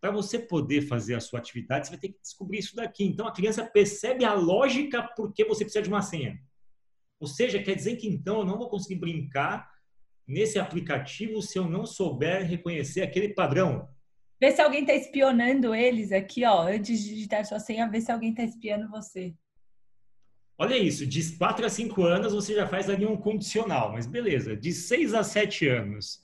para 0.00 0.10
você 0.10 0.38
poder 0.38 0.80
fazer 0.80 1.14
a 1.14 1.20
sua 1.20 1.40
atividade, 1.40 1.88
você 1.88 1.90
vai 1.90 2.00
ter 2.00 2.08
que 2.08 2.22
descobrir 2.22 2.60
isso 2.60 2.74
daqui. 2.74 3.04
Então 3.04 3.26
a 3.26 3.32
criança 3.32 3.66
percebe 3.66 4.24
a 4.24 4.32
lógica 4.32 5.02
por 5.14 5.30
que 5.30 5.44
você 5.44 5.62
precisa 5.62 5.82
de 5.82 5.90
uma 5.90 6.00
senha. 6.00 6.40
Ou 7.20 7.26
seja, 7.26 7.62
quer 7.62 7.74
dizer 7.74 7.96
que 7.96 8.08
então 8.08 8.38
eu 8.38 8.46
não 8.46 8.56
vou 8.56 8.70
conseguir 8.70 8.98
brincar 8.98 9.76
nesse 10.28 10.58
aplicativo 10.58 11.40
se 11.40 11.58
eu 11.58 11.68
não 11.68 11.86
souber 11.86 12.46
reconhecer 12.46 13.00
aquele 13.02 13.30
padrão. 13.30 13.88
Vê 14.40 14.52
se 14.52 14.60
alguém 14.60 14.82
está 14.82 14.94
espionando 14.94 15.74
eles 15.74 16.12
aqui, 16.12 16.44
ó. 16.44 16.62
Antes 16.62 17.02
de 17.02 17.14
digitar 17.14 17.44
sua 17.44 17.58
senha, 17.58 17.88
vê 17.88 18.00
se 18.00 18.12
alguém 18.12 18.30
está 18.30 18.44
espiando 18.44 18.88
você. 18.88 19.34
Olha 20.56 20.76
isso, 20.76 21.06
de 21.06 21.36
4 21.36 21.66
a 21.66 21.68
5 21.68 22.02
anos 22.02 22.32
você 22.32 22.54
já 22.54 22.66
faz 22.66 22.90
ali 22.90 23.06
um 23.06 23.16
condicional, 23.16 23.92
mas 23.92 24.06
beleza, 24.06 24.56
de 24.56 24.72
6 24.72 25.14
a 25.14 25.24
7 25.24 25.68
anos 25.68 26.20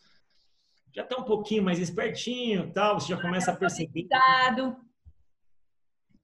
já 0.94 1.02
está 1.02 1.16
um 1.16 1.24
pouquinho 1.24 1.62
mais 1.62 1.80
espertinho, 1.80 2.70
tal, 2.72 3.00
você 3.00 3.08
já 3.08 3.20
começa 3.20 3.50
a 3.50 3.56
perceber. 3.56 3.90
Cuidado. 3.90 4.76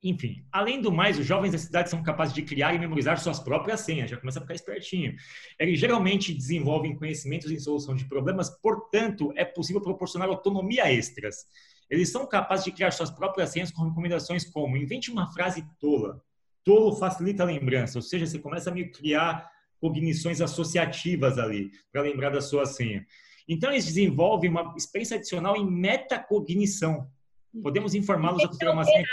Enfim, 0.03 0.45
além 0.51 0.81
do 0.81 0.91
mais, 0.91 1.19
os 1.19 1.27
jovens 1.27 1.53
da 1.53 1.59
cidade 1.59 1.91
são 1.91 2.03
capazes 2.03 2.33
de 2.33 2.43
criar 2.43 2.75
e 2.75 2.79
memorizar 2.79 3.19
suas 3.19 3.39
próprias 3.39 3.81
senhas, 3.81 4.11
já 4.11 4.17
começa 4.17 4.39
a 4.39 4.43
ficar 4.43 4.55
espertinho. 4.55 5.15
Eles 5.59 5.79
geralmente 5.79 6.33
desenvolvem 6.33 6.97
conhecimentos 6.97 7.51
em 7.51 7.59
solução 7.59 7.95
de 7.95 8.07
problemas, 8.07 8.49
portanto, 8.49 9.31
é 9.37 9.45
possível 9.45 9.83
proporcionar 9.83 10.29
autonomia 10.29 10.91
extras. 10.91 11.45
Eles 11.91 12.11
são 12.11 12.27
capazes 12.27 12.65
de 12.65 12.73
criar 12.73 12.93
suas 12.93 13.11
próprias 13.11 13.51
senhas 13.51 13.71
com 13.71 13.83
recomendações 13.83 14.45
como 14.45 14.77
invente 14.77 15.11
uma 15.11 15.31
frase 15.33 15.63
tola, 15.79 16.23
Tolo 16.65 16.95
facilita 16.97 17.43
a 17.43 17.47
lembrança, 17.47 17.99
ou 17.99 18.03
seja, 18.03 18.27
você 18.27 18.39
começa 18.39 18.71
a 18.71 18.75
me 18.75 18.91
criar 18.91 19.51
cognições 19.81 20.41
associativas 20.41 21.39
ali 21.39 21.71
para 21.91 22.03
lembrar 22.03 22.31
da 22.31 22.41
sua 22.41 22.67
senha. 22.67 23.07
Então, 23.49 23.71
eles 23.71 23.87
desenvolvem 23.87 24.51
uma 24.51 24.75
experiência 24.77 25.17
adicional 25.17 25.57
em 25.57 25.69
metacognição. 25.69 27.11
Podemos 27.63 27.95
informá-los 27.95 28.45
a 28.45 28.49
criar 28.49 28.73
uma 28.73 28.85
senha. 28.85 29.07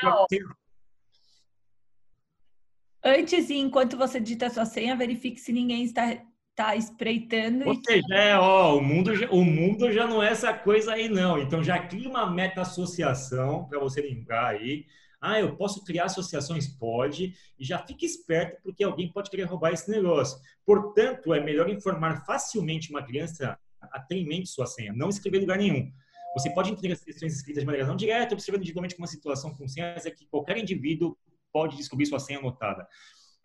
Antes 3.08 3.50
e 3.50 3.56
enquanto 3.56 3.96
você 3.96 4.20
digita 4.20 4.48
a 4.48 4.50
sua 4.50 4.66
senha, 4.66 4.94
verifique 4.94 5.40
se 5.40 5.54
ninguém 5.54 5.86
está, 5.86 6.22
está 6.50 6.76
espreitando. 6.76 7.66
Ou 7.66 7.76
seja, 7.76 8.06
é, 8.14 8.38
ó, 8.38 8.76
o, 8.76 8.82
mundo 8.82 9.16
já, 9.16 9.30
o 9.30 9.46
mundo 9.46 9.90
já 9.94 10.06
não 10.06 10.22
é 10.22 10.28
essa 10.28 10.54
coisa 10.54 10.92
aí, 10.92 11.08
não. 11.08 11.40
Então, 11.40 11.64
já 11.64 11.80
cria 11.80 12.10
uma 12.10 12.30
meta-associação 12.30 13.64
para 13.70 13.80
você 13.80 14.02
lembrar 14.02 14.48
aí. 14.48 14.86
Ah, 15.22 15.40
eu 15.40 15.56
posso 15.56 15.86
criar 15.86 16.04
associações? 16.04 16.68
Pode, 16.68 17.34
e 17.58 17.64
já 17.64 17.80
fique 17.80 18.06
esperto, 18.06 18.62
porque 18.62 18.84
alguém 18.84 19.10
pode 19.10 19.30
querer 19.30 19.44
roubar 19.44 19.72
esse 19.72 19.90
negócio. 19.90 20.38
Portanto, 20.66 21.34
é 21.34 21.40
melhor 21.40 21.70
informar 21.70 22.26
facilmente 22.26 22.90
uma 22.90 23.02
criança 23.02 23.58
a 23.82 24.02
ter 24.02 24.18
em 24.18 24.28
mente 24.28 24.50
sua 24.50 24.66
senha, 24.66 24.92
não 24.92 25.08
escrever 25.08 25.38
em 25.38 25.42
lugar 25.42 25.58
nenhum. 25.58 25.90
Você 26.38 26.50
pode 26.50 26.70
entender 26.70 26.92
as 26.92 27.04
questões 27.04 27.34
escritas 27.34 27.62
de 27.62 27.66
maneira 27.66 27.88
não 27.88 27.96
direta, 27.96 28.34
observando 28.34 28.62
individualmente 28.62 28.96
como 28.96 29.06
uma 29.06 29.12
situação 29.12 29.56
com 29.56 29.66
senhas 29.66 30.06
é 30.06 30.12
que 30.12 30.28
qualquer 30.28 30.58
indivíduo 30.58 31.18
pode 31.52 31.78
descobrir 31.78 32.06
sua 32.06 32.20
senha 32.20 32.40
anotada. 32.40 32.88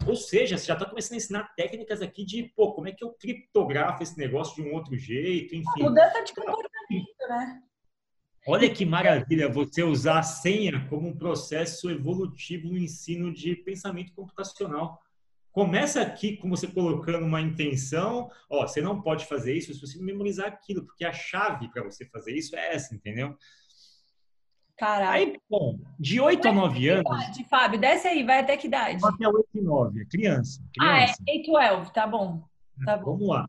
Ou 0.06 0.16
seja, 0.16 0.58
você 0.58 0.66
já 0.66 0.74
está 0.74 0.86
começando 0.86 1.12
a 1.12 1.16
ensinar 1.16 1.54
técnicas 1.56 2.02
aqui 2.02 2.24
de, 2.24 2.52
pô, 2.56 2.72
como 2.72 2.88
é 2.88 2.92
que 2.92 3.04
eu 3.04 3.12
criptografo 3.12 4.02
esse 4.02 4.18
negócio 4.18 4.54
de 4.56 4.68
um 4.68 4.74
outro 4.74 4.96
jeito, 4.96 5.54
enfim. 5.54 5.82
Mudança 5.82 6.22
de 6.22 6.34
comportamento, 6.34 7.28
né? 7.28 7.62
Olha 8.46 8.68
que 8.68 8.84
maravilha 8.84 9.48
você 9.48 9.84
usar 9.84 10.18
a 10.18 10.22
senha 10.22 10.84
como 10.88 11.08
um 11.08 11.16
processo 11.16 11.88
evolutivo 11.88 12.68
no 12.68 12.78
ensino 12.78 13.32
de 13.32 13.54
pensamento 13.54 14.12
computacional. 14.12 15.00
Começa 15.52 16.02
aqui 16.02 16.36
com 16.38 16.50
você 16.50 16.66
colocando 16.66 17.24
uma 17.24 17.40
intenção, 17.40 18.28
ó, 18.50 18.66
você 18.66 18.80
não 18.80 19.00
pode 19.00 19.26
fazer 19.26 19.54
isso 19.54 19.72
se 19.72 19.80
você 19.80 20.02
memorizar 20.02 20.46
aquilo, 20.46 20.84
porque 20.84 21.04
a 21.04 21.12
chave 21.12 21.70
para 21.70 21.84
você 21.84 22.04
fazer 22.06 22.34
isso 22.34 22.56
é 22.56 22.74
essa, 22.74 22.94
entendeu? 22.94 23.36
Caralho. 24.82 25.12
Aí, 25.12 25.40
bom, 25.48 25.78
de 25.96 26.20
8 26.20 26.48
a 26.48 26.52
9 26.52 26.88
anos. 26.88 27.36
De 27.36 27.44
Fábio, 27.44 27.78
desce 27.78 28.08
aí, 28.08 28.24
vai 28.24 28.40
até 28.40 28.56
que 28.56 28.66
idade? 28.66 28.98
Até 29.00 29.28
8 29.28 29.46
e 29.54 29.60
9, 29.60 30.06
criança. 30.06 30.60
criança. 30.74 31.14
Ah, 31.20 31.30
é 31.30 31.34
8 31.34 31.48
e 31.48 31.76
12, 31.76 31.92
tá 31.92 32.04
bom. 32.04 32.42
Tá 32.84 32.96
bom. 32.96 33.12
Vamos 33.12 33.28
lá. 33.28 33.48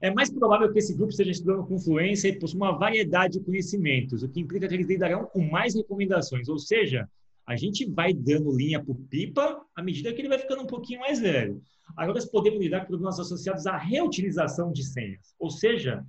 É 0.00 0.10
mais 0.10 0.32
provável 0.32 0.72
que 0.72 0.78
esse 0.78 0.94
grupo 0.94 1.10
esteja 1.10 1.32
estudando 1.32 1.66
com 1.66 1.78
fluência 1.78 2.28
e 2.28 2.38
possua 2.38 2.56
uma 2.56 2.78
variedade 2.78 3.38
de 3.38 3.44
conhecimentos, 3.44 4.22
o 4.22 4.28
que 4.30 4.40
implica 4.40 4.66
que 4.66 4.72
eles 4.72 4.86
lidarão 4.86 5.26
com 5.26 5.46
mais 5.50 5.74
recomendações. 5.74 6.48
Ou 6.48 6.58
seja, 6.58 7.06
a 7.46 7.56
gente 7.56 7.84
vai 7.84 8.14
dando 8.14 8.50
linha 8.50 8.82
para 8.82 8.92
o 8.92 8.94
pipa 8.94 9.60
à 9.76 9.82
medida 9.82 10.14
que 10.14 10.22
ele 10.22 10.30
vai 10.30 10.38
ficando 10.38 10.62
um 10.62 10.66
pouquinho 10.66 11.00
mais 11.00 11.20
velho. 11.20 11.60
Agora, 11.94 12.14
nós 12.14 12.24
podemos 12.24 12.58
lidar 12.58 12.80
com 12.80 12.86
problemas 12.86 13.20
associados 13.20 13.66
à 13.66 13.76
reutilização 13.76 14.72
de 14.72 14.82
senhas. 14.82 15.34
Ou 15.38 15.50
seja... 15.50 16.02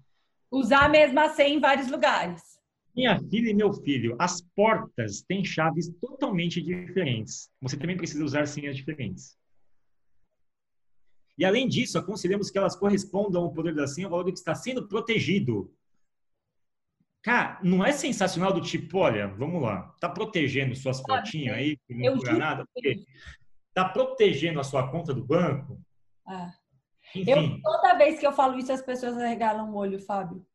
Usar 0.50 0.86
a 0.86 0.90
mesma 0.90 1.28
senha 1.28 1.56
em 1.56 1.60
vários 1.60 1.92
lugares. 1.92 2.51
Minha 2.96 3.20
filha 3.20 3.50
e 3.50 3.54
meu 3.54 3.72
filho, 3.74 4.16
as 4.20 4.42
portas 4.56 5.22
têm 5.22 5.46
chaves 5.46 5.90
totalmente 6.00 6.62
diferentes. 6.62 7.50
Você 7.62 7.78
também 7.78 7.96
precisa 7.96 8.24
usar 8.24 8.46
senhas 8.48 8.76
diferentes. 8.76 9.38
E 11.38 11.46
além 11.46 11.68
disso, 11.68 11.98
aconselhamos 11.98 12.52
que 12.52 12.58
elas 12.58 12.76
correspondam 12.76 13.44
ao 13.44 13.54
poder 13.54 13.74
da 13.74 13.88
senha 13.88 14.08
ao 14.08 14.12
valor 14.12 14.26
que 14.26 14.38
está 14.38 14.54
sendo 14.54 14.88
protegido. 14.88 15.74
Cara, 17.24 17.60
não 17.64 17.86
é 17.86 17.92
sensacional 17.92 18.52
do 18.52 18.62
tipo, 18.62 18.98
olha, 18.98 19.28
vamos 19.28 19.62
lá, 19.62 19.96
tá 20.00 20.10
protegendo 20.10 20.76
suas 20.76 21.00
fotinhas 21.00 21.56
aí, 21.56 21.78
que 21.88 21.94
não 21.94 22.18
cura 22.18 22.34
nada, 22.34 22.66
porque 22.74 23.06
tá 23.74 23.88
protegendo 23.88 24.60
a 24.60 24.64
sua 24.64 24.90
conta 24.90 25.14
do 25.14 25.24
banco. 25.24 25.80
Ah. 26.28 26.52
Eu, 27.16 27.62
toda 27.62 27.98
vez 27.98 28.20
que 28.20 28.26
eu 28.26 28.32
falo 28.32 28.58
isso, 28.58 28.72
as 28.72 28.82
pessoas 28.82 29.18
regalam 29.18 29.72
o 29.72 29.76
olho, 29.76 30.00
Fábio. 30.00 30.46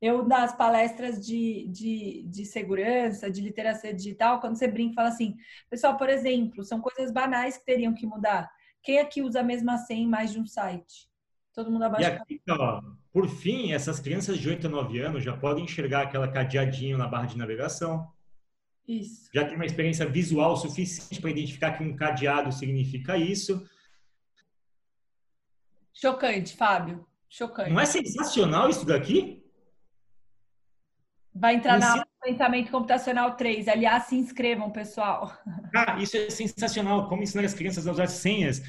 Eu, 0.00 0.26
nas 0.26 0.54
palestras 0.54 1.24
de, 1.24 1.66
de, 1.68 2.22
de 2.26 2.44
segurança, 2.44 3.30
de 3.30 3.40
literacia 3.40 3.94
digital, 3.94 4.40
quando 4.40 4.56
você 4.56 4.68
brinca, 4.68 4.94
fala 4.94 5.08
assim, 5.08 5.36
pessoal, 5.70 5.96
por 5.96 6.10
exemplo, 6.10 6.62
são 6.64 6.80
coisas 6.80 7.10
banais 7.10 7.56
que 7.56 7.64
teriam 7.64 7.94
que 7.94 8.06
mudar. 8.06 8.50
Quem 8.82 8.98
aqui 8.98 9.22
usa 9.22 9.40
a 9.40 9.42
mesma 9.42 9.78
senha 9.78 10.02
em 10.02 10.08
mais 10.08 10.30
de 10.32 10.38
um 10.38 10.46
site? 10.46 11.08
Todo 11.54 11.70
mundo 11.70 11.84
abaixo. 11.84 12.08
E 12.08 12.12
aqui, 12.12 12.40
ó, 12.50 12.82
por 13.10 13.28
fim, 13.28 13.72
essas 13.72 13.98
crianças 13.98 14.36
de 14.36 14.48
8 14.48 14.66
a 14.66 14.70
9 14.70 15.00
anos 15.00 15.24
já 15.24 15.34
podem 15.34 15.64
enxergar 15.64 16.02
aquela 16.02 16.30
cadeadinho 16.30 16.98
na 16.98 17.08
barra 17.08 17.26
de 17.26 17.38
navegação. 17.38 18.06
Isso. 18.86 19.30
Já 19.34 19.46
tem 19.46 19.56
uma 19.56 19.64
experiência 19.64 20.06
visual 20.06 20.56
suficiente 20.56 21.20
para 21.20 21.30
identificar 21.30 21.72
que 21.72 21.82
um 21.82 21.96
cadeado 21.96 22.52
significa 22.52 23.16
isso. 23.16 23.66
Chocante, 25.92 26.54
Fábio. 26.54 27.06
Chocante. 27.28 27.70
Não 27.70 27.80
é 27.80 27.86
sensacional 27.86 28.68
isso 28.68 28.84
daqui? 28.84 29.42
Vai 31.38 31.56
entrar 31.56 31.78
na 31.78 31.90
aula 31.90 32.06
Pensamento 32.22 32.70
Computacional 32.70 33.36
3. 33.36 33.68
Aliás, 33.68 34.04
se 34.04 34.16
inscrevam, 34.16 34.70
pessoal. 34.70 35.36
Ah, 35.74 35.98
isso 36.00 36.16
é 36.16 36.30
sensacional. 36.30 37.08
Como 37.08 37.22
ensinar 37.22 37.44
as 37.44 37.54
crianças 37.54 37.86
a 37.86 37.92
usar 37.92 38.06
senhas. 38.06 38.62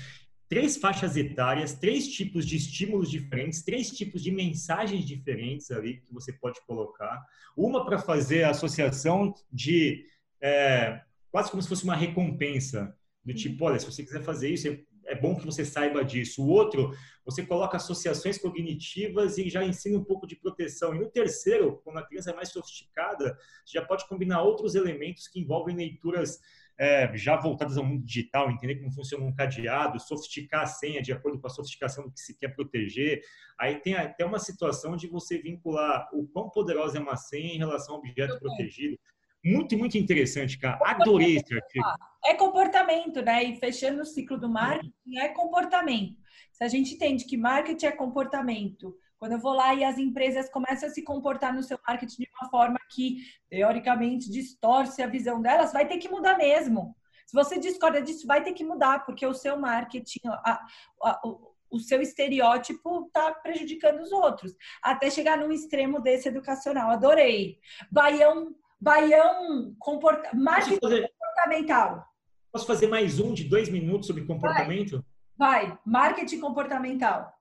Três 0.49 0.77
faixas 0.77 1.17
etárias, 1.17 1.73
três 1.73 2.07
tipos 2.07 2.45
de 2.45 2.55
estímulos 2.55 3.09
diferentes, 3.09 3.63
três 3.63 3.89
tipos 3.91 4.23
de 4.23 4.31
mensagens 4.31 5.03
diferentes 5.03 5.71
ali 5.71 5.97
que 6.01 6.13
você 6.13 6.31
pode 6.31 6.59
colocar. 6.65 7.21
Uma 7.55 7.85
para 7.85 7.97
fazer 7.97 8.43
a 8.43 8.51
associação 8.51 9.33
de 9.51 10.05
é, 10.41 11.01
quase 11.31 11.51
como 11.51 11.61
se 11.61 11.67
fosse 11.67 11.83
uma 11.83 11.95
recompensa 11.95 12.95
do 13.25 13.33
tipo, 13.33 13.65
olha, 13.65 13.77
se 13.77 13.85
você 13.85 14.03
quiser 14.03 14.23
fazer 14.23 14.49
isso, 14.49 14.67
é 15.07 15.15
bom 15.15 15.35
que 15.35 15.45
você 15.45 15.65
saiba 15.65 16.03
disso. 16.03 16.43
O 16.43 16.49
outro, 16.49 16.95
você 17.25 17.45
coloca 17.45 17.77
associações 17.77 18.37
cognitivas 18.37 19.37
e 19.37 19.49
já 19.49 19.63
ensina 19.63 19.97
um 19.97 20.03
pouco 20.03 20.27
de 20.27 20.35
proteção. 20.35 20.93
E 20.93 20.99
no 20.99 21.09
terceiro, 21.09 21.81
quando 21.83 21.97
a 21.97 22.05
criança 22.05 22.31
é 22.31 22.35
mais 22.35 22.49
sofisticada, 22.49 23.37
já 23.65 23.83
pode 23.83 24.07
combinar 24.07 24.43
outros 24.43 24.75
elementos 24.75 25.27
que 25.27 25.39
envolvem 25.39 25.75
leituras 25.75 26.39
é, 26.77 27.11
já 27.17 27.35
voltadas 27.35 27.77
ao 27.77 27.83
mundo 27.83 28.05
digital, 28.05 28.51
entender 28.51 28.75
como 28.75 28.91
funciona 28.91 29.25
um 29.25 29.33
cadeado, 29.33 29.99
sofisticar 29.99 30.61
a 30.61 30.67
senha 30.67 31.01
de 31.01 31.11
acordo 31.11 31.39
com 31.39 31.47
a 31.47 31.49
sofisticação 31.49 32.03
do 32.03 32.11
que 32.11 32.19
se 32.19 32.37
quer 32.37 32.49
proteger. 32.49 33.21
Aí 33.57 33.79
tem 33.79 33.95
até 33.95 34.23
uma 34.23 34.37
situação 34.37 34.95
de 34.95 35.07
você 35.07 35.39
vincular 35.39 36.07
o 36.13 36.27
quão 36.27 36.49
poderosa 36.49 36.97
é 36.97 37.01
uma 37.01 37.15
senha 37.15 37.53
em 37.53 37.57
relação 37.57 37.95
ao 37.95 38.01
objeto 38.01 38.37
protegido. 38.39 38.99
Muito, 39.47 39.77
muito 39.77 39.97
interessante, 39.97 40.57
cara. 40.57 40.77
Adorei 40.83 41.37
esse 41.37 41.53
artigo. 41.53 41.85
É 42.25 42.33
comportamento, 42.33 43.21
né? 43.21 43.43
E 43.43 43.55
fechando 43.55 44.01
o 44.01 44.05
ciclo 44.05 44.37
do 44.37 44.49
marketing, 44.49 45.17
é 45.17 45.29
comportamento. 45.29 46.17
Se 46.51 46.63
a 46.63 46.67
gente 46.67 46.95
entende 46.95 47.25
que 47.25 47.37
marketing 47.37 47.85
é 47.85 47.91
comportamento, 47.91 48.97
quando 49.17 49.33
eu 49.33 49.39
vou 49.39 49.53
lá 49.53 49.73
e 49.73 49.83
as 49.83 49.97
empresas 49.97 50.49
começam 50.49 50.89
a 50.89 50.91
se 50.91 51.01
comportar 51.01 51.53
no 51.53 51.63
seu 51.63 51.79
marketing 51.87 52.23
de 52.23 52.29
uma 52.39 52.49
forma 52.49 52.79
que, 52.89 53.17
teoricamente, 53.49 54.29
distorce 54.29 55.01
a 55.01 55.07
visão 55.07 55.41
delas, 55.41 55.71
vai 55.71 55.87
ter 55.87 55.97
que 55.97 56.09
mudar 56.09 56.37
mesmo. 56.37 56.95
Se 57.25 57.33
você 57.33 57.59
discorda 57.59 58.01
disso, 58.01 58.27
vai 58.27 58.43
ter 58.43 58.53
que 58.53 58.63
mudar, 58.63 59.05
porque 59.05 59.25
o 59.25 59.33
seu 59.33 59.57
marketing, 59.57 60.21
a, 60.25 60.65
a, 61.03 61.21
o, 61.25 61.53
o 61.69 61.79
seu 61.79 62.01
estereótipo 62.01 63.05
está 63.07 63.31
prejudicando 63.33 64.01
os 64.01 64.11
outros. 64.11 64.53
Até 64.81 65.09
chegar 65.09 65.37
num 65.37 65.51
extremo 65.51 66.01
desse 66.01 66.27
educacional. 66.27 66.89
Adorei. 66.89 67.59
Baião 67.91 68.55
Baião 68.79 69.75
comporta... 69.79 70.29
marketing 70.35 70.79
fazer... 70.79 71.11
comportamental. 71.19 72.07
Posso 72.51 72.67
fazer 72.67 72.87
mais 72.87 73.19
um 73.19 73.33
de 73.33 73.43
dois 73.43 73.69
minutos 73.69 74.07
sobre 74.07 74.25
comportamento? 74.25 75.05
Vai, 75.37 75.67
vai. 75.67 75.79
marketing 75.85 76.39
comportamental. 76.39 77.33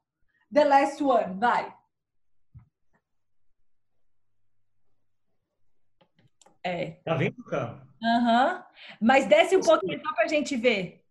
The 0.53 0.65
last 0.65 1.03
one, 1.03 1.39
vai. 1.39 1.75
É. 6.63 6.91
Tá 7.05 7.15
vendo, 7.15 7.43
cara? 7.45 7.87
Aham. 8.03 8.55
Uhum. 8.57 8.63
Mas 9.01 9.27
desce 9.27 9.57
um 9.57 9.61
pouquinho 9.61 10.01
só 10.05 10.13
pra 10.15 10.27
gente 10.27 10.57
ver. 10.57 11.05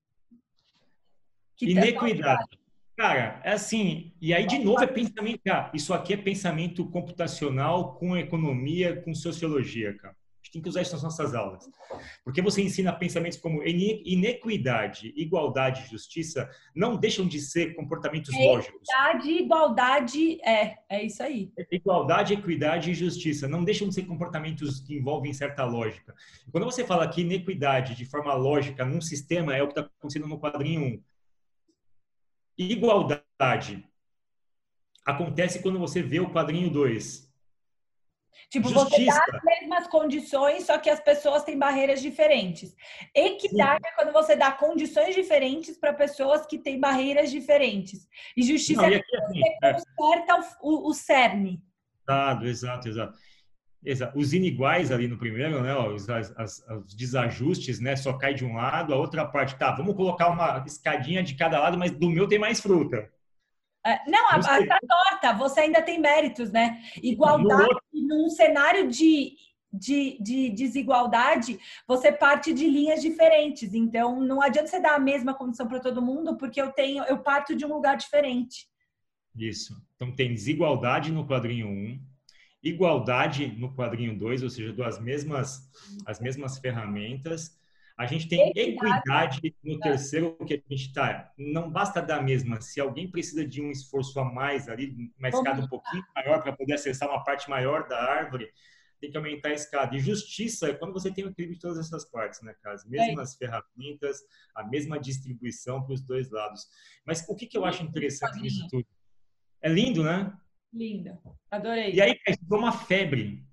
Que 1.55 1.71
Inequidade. 1.71 2.59
Cara, 2.97 3.41
é 3.43 3.51
assim, 3.51 4.13
e 4.21 4.33
aí 4.33 4.45
de 4.45 4.59
novo 4.59 4.81
é 4.81 4.87
pensamento, 4.87 5.41
cara, 5.43 5.69
isso 5.73 5.93
aqui 5.93 6.13
é 6.13 6.17
pensamento 6.17 6.89
computacional 6.89 7.95
com 7.95 8.15
economia, 8.15 9.01
com 9.01 9.13
sociologia, 9.13 9.93
cara. 9.97 10.13
A 10.13 10.45
gente 10.45 10.53
tem 10.53 10.61
que 10.61 10.69
usar 10.69 10.81
isso 10.81 10.93
nas 10.93 11.03
nossas 11.03 11.33
aulas. 11.33 11.67
Porque 12.23 12.41
você 12.41 12.61
ensina 12.61 12.93
pensamentos 12.93 13.37
como 13.37 13.61
inequidade, 13.65 15.11
igualdade 15.17 15.83
e 15.83 15.89
justiça, 15.89 16.49
não 16.73 16.95
deixam 16.95 17.27
de 17.27 17.41
ser 17.41 17.75
comportamentos 17.75 18.33
é 18.33 18.37
lógicos. 18.37 18.87
Equidade, 18.87 19.29
igualdade, 19.29 20.41
é, 20.47 20.75
é 20.87 21.03
isso 21.03 21.21
aí. 21.21 21.51
Igualdade, 21.69 22.33
equidade 22.33 22.91
e 22.91 22.93
justiça, 22.93 23.45
não 23.45 23.63
deixam 23.63 23.89
de 23.89 23.95
ser 23.95 24.03
comportamentos 24.03 24.79
que 24.79 24.95
envolvem 24.95 25.33
certa 25.33 25.65
lógica. 25.65 26.13
Quando 26.49 26.63
você 26.63 26.85
fala 26.85 27.09
que 27.09 27.21
inequidade 27.21 27.93
de 27.93 28.05
forma 28.05 28.33
lógica 28.35 28.85
num 28.85 29.01
sistema 29.01 29.53
é 29.53 29.61
o 29.61 29.67
que 29.67 29.73
está 29.73 29.81
acontecendo 29.81 30.27
no 30.27 30.39
quadrinho 30.39 30.81
1 30.81 31.14
Igualdade 32.57 33.87
acontece 35.05 35.61
quando 35.61 35.79
você 35.79 36.01
vê 36.01 36.19
o 36.19 36.31
quadrinho 36.31 36.69
2. 36.69 37.25
Tipo, 38.49 38.69
Justiça. 38.69 38.97
você 38.97 39.05
dá 39.05 39.37
as 39.37 39.43
mesmas 39.43 39.87
condições, 39.87 40.65
só 40.65 40.77
que 40.77 40.89
as 40.89 40.99
pessoas 40.99 41.43
têm 41.43 41.57
barreiras 41.57 42.01
diferentes. 42.01 42.75
Equidade 43.13 43.81
Sim. 43.83 43.89
é 43.89 43.95
quando 43.95 44.13
você 44.13 44.35
dá 44.35 44.51
condições 44.51 45.15
diferentes 45.15 45.77
para 45.77 45.93
pessoas 45.93 46.45
que 46.45 46.57
têm 46.57 46.79
barreiras 46.79 47.31
diferentes. 47.31 48.07
E 48.35 48.43
justiça 48.43 48.81
Não, 48.81 48.89
e 48.89 48.95
aqui, 48.95 49.15
é 49.15 49.19
quando 49.19 49.33
você 49.33 49.57
é. 49.63 49.73
conserta 49.73 50.57
o, 50.61 50.89
o 50.89 50.93
cerne. 50.93 51.63
Exato, 52.07 52.45
exato, 52.45 52.87
exato. 52.89 53.17
Os 54.15 54.33
iniguais 54.33 54.91
ali 54.91 55.07
no 55.07 55.17
primeiro, 55.17 55.61
né? 55.61 55.75
Os, 55.75 56.09
as, 56.09 56.31
as, 56.37 56.65
os, 56.83 56.95
desajustes, 56.95 57.79
né? 57.79 57.95
Só 57.95 58.13
cai 58.13 58.33
de 58.33 58.45
um 58.45 58.55
lado, 58.55 58.93
a 58.93 58.97
outra 58.97 59.25
parte, 59.25 59.55
tá, 59.55 59.71
vamos 59.71 59.95
colocar 59.95 60.29
uma 60.29 60.63
escadinha 60.65 61.21
de 61.21 61.35
cada 61.35 61.59
lado, 61.59 61.77
mas 61.77 61.91
do 61.91 62.09
meu 62.09 62.27
tem 62.27 62.39
mais 62.39 62.59
fruta. 62.59 63.09
É, 63.85 64.09
não, 64.09 64.27
a, 64.29 64.35
a 64.37 64.65
tá 64.65 64.79
torta, 64.87 65.33
você 65.37 65.61
ainda 65.61 65.81
tem 65.81 65.99
méritos, 65.99 66.51
né? 66.51 66.81
Igualdade 67.03 67.77
num 67.93 68.29
cenário 68.29 68.89
de, 68.89 69.33
de, 69.71 70.17
de 70.19 70.49
desigualdade, 70.49 71.59
você 71.87 72.11
parte 72.11 72.53
de 72.53 72.67
linhas 72.67 73.01
diferentes. 73.01 73.73
Então, 73.73 74.19
não 74.19 74.41
adianta 74.41 74.67
você 74.67 74.79
dar 74.79 74.95
a 74.95 74.99
mesma 74.99 75.33
condição 75.33 75.67
para 75.67 75.79
todo 75.79 76.01
mundo, 76.01 76.35
porque 76.37 76.59
eu 76.59 76.71
tenho, 76.71 77.03
eu 77.03 77.19
parto 77.19 77.55
de 77.55 77.65
um 77.65 77.73
lugar 77.73 77.95
diferente. 77.95 78.67
Isso. 79.37 79.75
Então 79.95 80.15
tem 80.15 80.33
desigualdade 80.33 81.11
no 81.11 81.27
quadrinho 81.27 81.67
1, 81.67 81.69
um, 81.69 81.99
igualdade 82.65 83.47
no 83.57 83.73
quadrinho 83.73 84.17
2, 84.17 84.41
ou 84.41 84.49
seja, 84.49 84.73
duas 84.73 84.99
mesmas, 84.99 85.69
as 86.05 86.19
mesmas 86.19 86.57
ferramentas. 86.57 87.57
A 87.95 88.05
gente 88.05 88.27
tem 88.27 88.51
equidade 88.55 89.55
no 89.63 89.79
terceiro, 89.79 90.35
que 90.45 90.55
a 90.55 90.57
gente 90.57 90.87
está. 90.87 91.31
Não 91.37 91.71
basta 91.71 92.01
dar 92.01 92.17
a 92.17 92.21
mesma. 92.21 92.59
Se 92.59 92.81
alguém 92.81 93.09
precisa 93.09 93.47
de 93.47 93.61
um 93.61 93.71
esforço 93.71 94.19
a 94.19 94.25
mais 94.25 94.67
ali, 94.67 94.93
uma 95.17 95.29
escada 95.29 95.61
um 95.61 95.67
pouquinho 95.67 96.03
maior 96.13 96.41
para 96.41 96.51
poder 96.51 96.73
acessar 96.73 97.07
uma 97.07 97.23
parte 97.23 97.49
maior 97.49 97.87
da 97.87 97.97
árvore, 97.97 98.51
tem 98.99 99.11
que 99.11 99.15
aumentar 99.15 99.49
a 99.49 99.53
escada. 99.53 99.95
E 99.95 99.99
justiça 99.99 100.67
é 100.67 100.73
quando 100.73 100.91
você 100.91 101.09
tem 101.09 101.23
o 101.23 101.29
equilíbrio 101.29 101.55
de 101.55 101.61
todas 101.61 101.77
essas 101.77 102.03
partes, 102.03 102.41
né, 102.41 102.53
cara? 102.61 102.75
As 102.75 102.85
mesmas 102.85 103.33
é. 103.35 103.37
ferramentas, 103.37 104.21
a 104.53 104.63
mesma 104.63 104.99
distribuição 104.99 105.81
para 105.81 105.93
os 105.93 106.01
dois 106.01 106.29
lados. 106.29 106.67
Mas 107.05 107.25
o 107.29 107.35
que, 107.35 107.45
que 107.45 107.57
eu 107.57 107.63
acho 107.63 107.83
interessante 107.83 108.41
nisso 108.41 108.67
tudo? 108.69 108.87
É 109.61 109.69
lindo, 109.69 110.03
né? 110.03 110.35
Linda. 110.75 111.17
Adorei. 111.49 111.93
E 111.93 112.01
aí 112.01 112.19
virou 112.41 112.59
uma 112.59 112.73
febre. 112.73 113.47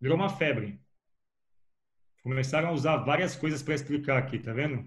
Virou 0.00 0.16
uma 0.16 0.28
febre. 0.28 0.80
Começaram 2.22 2.68
a 2.68 2.72
usar 2.72 2.98
várias 2.98 3.34
coisas 3.34 3.62
para 3.62 3.74
explicar 3.74 4.16
aqui, 4.16 4.38
tá 4.38 4.52
vendo? 4.52 4.78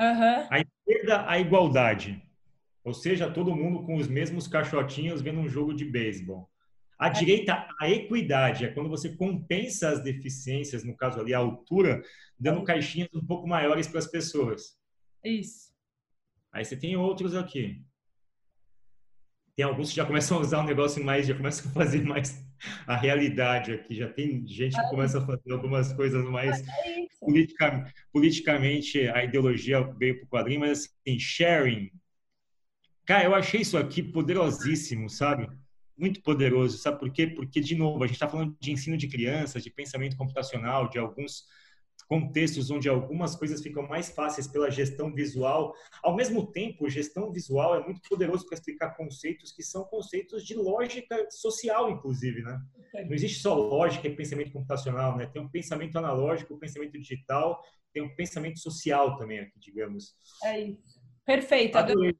Uhum. 0.00 0.46
A 0.50 0.60
esquerda, 0.60 1.28
a 1.28 1.38
igualdade. 1.38 2.22
Ou 2.84 2.92
seja, 2.92 3.30
todo 3.30 3.56
mundo 3.56 3.84
com 3.86 3.96
os 3.96 4.06
mesmos 4.06 4.46
caixotinhos 4.46 5.22
vendo 5.22 5.40
um 5.40 5.48
jogo 5.48 5.72
de 5.72 5.84
beisebol. 5.84 6.50
A 6.98 7.08
é. 7.08 7.10
direita, 7.10 7.66
a 7.80 7.88
equidade, 7.88 8.64
é 8.64 8.72
quando 8.72 8.90
você 8.90 9.16
compensa 9.16 9.88
as 9.88 10.02
deficiências, 10.02 10.84
no 10.84 10.96
caso 10.96 11.20
ali 11.20 11.32
a 11.32 11.38
altura, 11.38 12.02
dando 12.38 12.64
caixinhas 12.64 13.08
um 13.14 13.24
pouco 13.24 13.48
maiores 13.48 13.86
para 13.86 13.98
as 13.98 14.06
pessoas. 14.06 14.78
Isso. 15.24 15.72
Aí 16.52 16.64
você 16.64 16.76
tem 16.76 16.96
outros 16.96 17.34
aqui. 17.34 17.82
Tem 19.56 19.64
alguns 19.64 19.90
que 19.90 19.96
já 19.96 20.06
começam 20.06 20.38
a 20.38 20.40
usar 20.40 20.60
o 20.60 20.64
negócio 20.64 21.04
mais, 21.04 21.26
já 21.26 21.34
começam 21.34 21.70
a 21.70 21.74
fazer 21.74 22.02
mais 22.04 22.42
a 22.86 22.96
realidade 22.96 23.72
aqui. 23.72 23.94
Já 23.94 24.08
tem 24.08 24.46
gente 24.46 24.74
que 24.74 24.88
começa 24.88 25.18
a 25.18 25.26
fazer 25.26 25.52
algumas 25.52 25.92
coisas 25.92 26.24
mais 26.24 26.66
é 26.66 27.06
politicamente, 27.20 27.94
politicamente 28.12 29.08
a 29.08 29.24
ideologia 29.24 29.82
veio 29.82 30.16
para 30.16 30.24
o 30.24 30.28
quadrinho, 30.28 30.60
mas 30.60 30.96
assim, 31.06 31.18
sharing. 31.18 31.90
Cara, 33.04 33.24
eu 33.24 33.34
achei 33.34 33.60
isso 33.60 33.76
aqui 33.76 34.02
poderosíssimo, 34.02 35.10
sabe? 35.10 35.48
Muito 35.96 36.22
poderoso, 36.22 36.78
sabe 36.78 36.98
por 36.98 37.12
quê? 37.12 37.26
Porque, 37.26 37.60
de 37.60 37.74
novo, 37.74 38.02
a 38.02 38.06
gente 38.06 38.16
está 38.16 38.28
falando 38.28 38.56
de 38.58 38.72
ensino 38.72 38.96
de 38.96 39.08
crianças, 39.08 39.62
de 39.62 39.70
pensamento 39.70 40.16
computacional, 40.16 40.88
de 40.88 40.98
alguns 40.98 41.44
contextos 42.08 42.70
onde 42.70 42.88
algumas 42.88 43.34
coisas 43.36 43.62
ficam 43.62 43.86
mais 43.86 44.10
fáceis 44.10 44.46
pela 44.46 44.70
gestão 44.70 45.12
visual. 45.12 45.74
Ao 46.02 46.14
mesmo 46.14 46.46
tempo, 46.46 46.88
gestão 46.88 47.32
visual 47.32 47.74
é 47.76 47.84
muito 47.84 48.00
poderoso 48.08 48.46
para 48.46 48.54
explicar 48.54 48.96
conceitos 48.96 49.52
que 49.52 49.62
são 49.62 49.84
conceitos 49.84 50.44
de 50.44 50.54
lógica 50.54 51.26
social, 51.30 51.90
inclusive, 51.90 52.42
né? 52.42 52.60
Não 52.94 53.14
existe 53.14 53.40
só 53.40 53.54
lógica 53.54 54.06
e 54.08 54.16
pensamento 54.16 54.52
computacional, 54.52 55.16
né? 55.16 55.26
Tem 55.26 55.40
um 55.40 55.48
pensamento 55.48 55.96
analógico, 55.96 56.54
um 56.54 56.58
pensamento 56.58 56.92
digital, 56.92 57.62
tem 57.92 58.02
um 58.02 58.14
pensamento 58.14 58.58
social 58.58 59.16
também 59.16 59.40
aqui, 59.40 59.58
digamos. 59.58 60.14
É 60.44 60.60
isso. 60.60 61.00
Perfeito. 61.24 61.76
Adorei. 61.76 62.16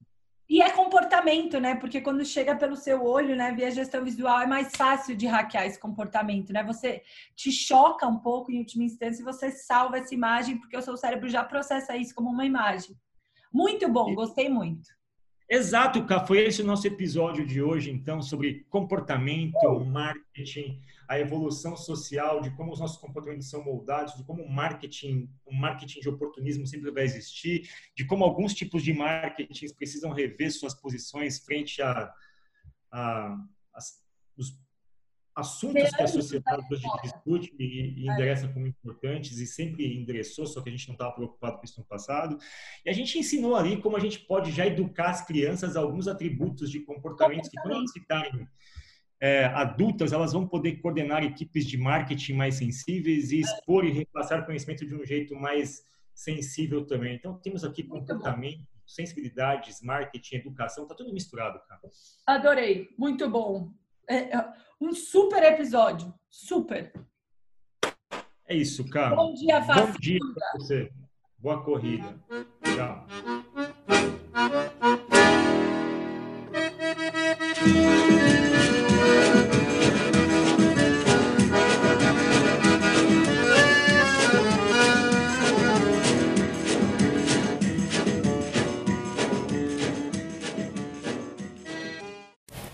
E 0.48 0.61
é 0.61 0.70
comportamento, 0.70 1.59
né? 1.59 1.74
Porque 1.74 2.00
quando 2.00 2.24
chega 2.24 2.55
pelo 2.55 2.76
seu 2.76 3.05
olho, 3.05 3.35
né, 3.35 3.52
via 3.52 3.70
gestão 3.70 4.05
visual, 4.05 4.40
é 4.40 4.46
mais 4.46 4.70
fácil 4.76 5.16
de 5.16 5.26
hackear 5.26 5.66
esse 5.66 5.78
comportamento, 5.78 6.52
né? 6.52 6.62
Você 6.64 7.02
te 7.35 7.50
choca 7.50 8.07
um 8.07 8.18
pouco 8.18 8.50
em 8.50 8.59
última 8.59 8.85
instância 8.85 9.22
e 9.22 9.24
você 9.24 9.50
salva 9.50 9.98
essa 9.98 10.14
imagem, 10.14 10.59
porque 10.59 10.76
o 10.76 10.83
seu 10.83 10.96
cérebro 10.96 11.28
já 11.28 11.42
processa 11.42 11.96
isso 11.96 12.14
como 12.14 12.31
uma 12.31 12.44
imagem. 12.44 12.96
Muito 13.52 13.88
bom, 13.88 14.14
gostei 14.14 14.48
muito. 14.48 14.88
Exato, 15.54 16.06
Cá. 16.06 16.26
Foi 16.26 16.38
esse 16.38 16.62
o 16.62 16.64
nosso 16.64 16.86
episódio 16.86 17.44
de 17.44 17.60
hoje, 17.60 17.90
então, 17.90 18.22
sobre 18.22 18.64
comportamento, 18.70 19.84
marketing, 19.84 20.80
a 21.06 21.18
evolução 21.18 21.76
social, 21.76 22.40
de 22.40 22.50
como 22.52 22.72
os 22.72 22.80
nossos 22.80 22.96
comportamentos 22.96 23.50
são 23.50 23.62
moldados, 23.62 24.16
de 24.16 24.24
como 24.24 24.42
o 24.42 24.50
marketing, 24.50 25.28
o 25.44 25.54
marketing 25.54 26.00
de 26.00 26.08
oportunismo 26.08 26.66
sempre 26.66 26.90
vai 26.90 27.04
existir, 27.04 27.68
de 27.94 28.06
como 28.06 28.24
alguns 28.24 28.54
tipos 28.54 28.82
de 28.82 28.94
marketing 28.94 29.74
precisam 29.74 30.10
rever 30.14 30.50
suas 30.50 30.72
posições 30.72 31.44
frente 31.44 31.82
a, 31.82 32.10
a, 32.90 33.36
a 33.74 33.78
os 34.38 34.58
assuntos 35.34 35.90
que 35.90 36.02
a 36.02 36.06
sociedade 36.06 36.62
hoje 36.70 36.86
discute 37.02 37.54
e, 37.58 38.02
e 38.02 38.08
endereça 38.08 38.48
como 38.48 38.66
importantes 38.66 39.38
e 39.38 39.46
sempre 39.46 39.96
endereçou, 39.96 40.46
só 40.46 40.60
que 40.60 40.68
a 40.68 40.72
gente 40.72 40.88
não 40.88 40.94
estava 40.94 41.12
preocupado 41.12 41.58
com 41.58 41.64
isso 41.64 41.80
no 41.80 41.86
passado. 41.86 42.38
E 42.84 42.90
a 42.90 42.92
gente 42.92 43.18
ensinou 43.18 43.56
ali 43.56 43.80
como 43.80 43.96
a 43.96 44.00
gente 44.00 44.20
pode 44.20 44.52
já 44.52 44.66
educar 44.66 45.10
as 45.10 45.26
crianças 45.26 45.76
alguns 45.76 46.06
atributos 46.06 46.70
de 46.70 46.80
comportamentos 46.80 47.48
que 47.48 47.60
quando 47.60 47.76
elas 47.76 47.92
ficarem 47.92 48.46
é, 49.20 49.44
adultas, 49.44 50.12
elas 50.12 50.32
vão 50.32 50.46
poder 50.46 50.80
coordenar 50.80 51.22
equipes 51.22 51.64
de 51.66 51.78
marketing 51.78 52.32
mais 52.34 52.56
sensíveis 52.56 53.30
e 53.30 53.40
expor 53.40 53.84
e 53.84 53.92
repassar 53.92 54.44
conhecimento 54.44 54.84
de 54.84 54.94
um 54.94 55.04
jeito 55.04 55.36
mais 55.36 55.84
sensível 56.14 56.84
também. 56.84 57.14
Então, 57.14 57.38
temos 57.38 57.64
aqui 57.64 57.84
comportamento, 57.84 58.66
sensibilidades, 58.84 59.80
marketing, 59.80 60.36
educação, 60.36 60.86
tá 60.86 60.94
tudo 60.94 61.12
misturado, 61.12 61.60
cara. 61.68 61.80
Adorei, 62.26 62.90
muito 62.98 63.30
bom. 63.30 63.72
É, 64.08 64.36
é, 64.36 64.52
um 64.80 64.94
super 64.94 65.42
episódio. 65.42 66.12
Super. 66.28 66.92
É 68.46 68.54
isso, 68.54 68.88
cara. 68.88 69.16
Bom 69.16 69.34
dia, 69.34 69.62
Fábio. 69.62 69.86
Bom 69.86 69.98
dia 69.98 70.18
pra 70.34 70.52
você. 70.54 70.92
Boa 71.38 71.62
corrida. 71.62 72.14
Tchau. 72.62 73.06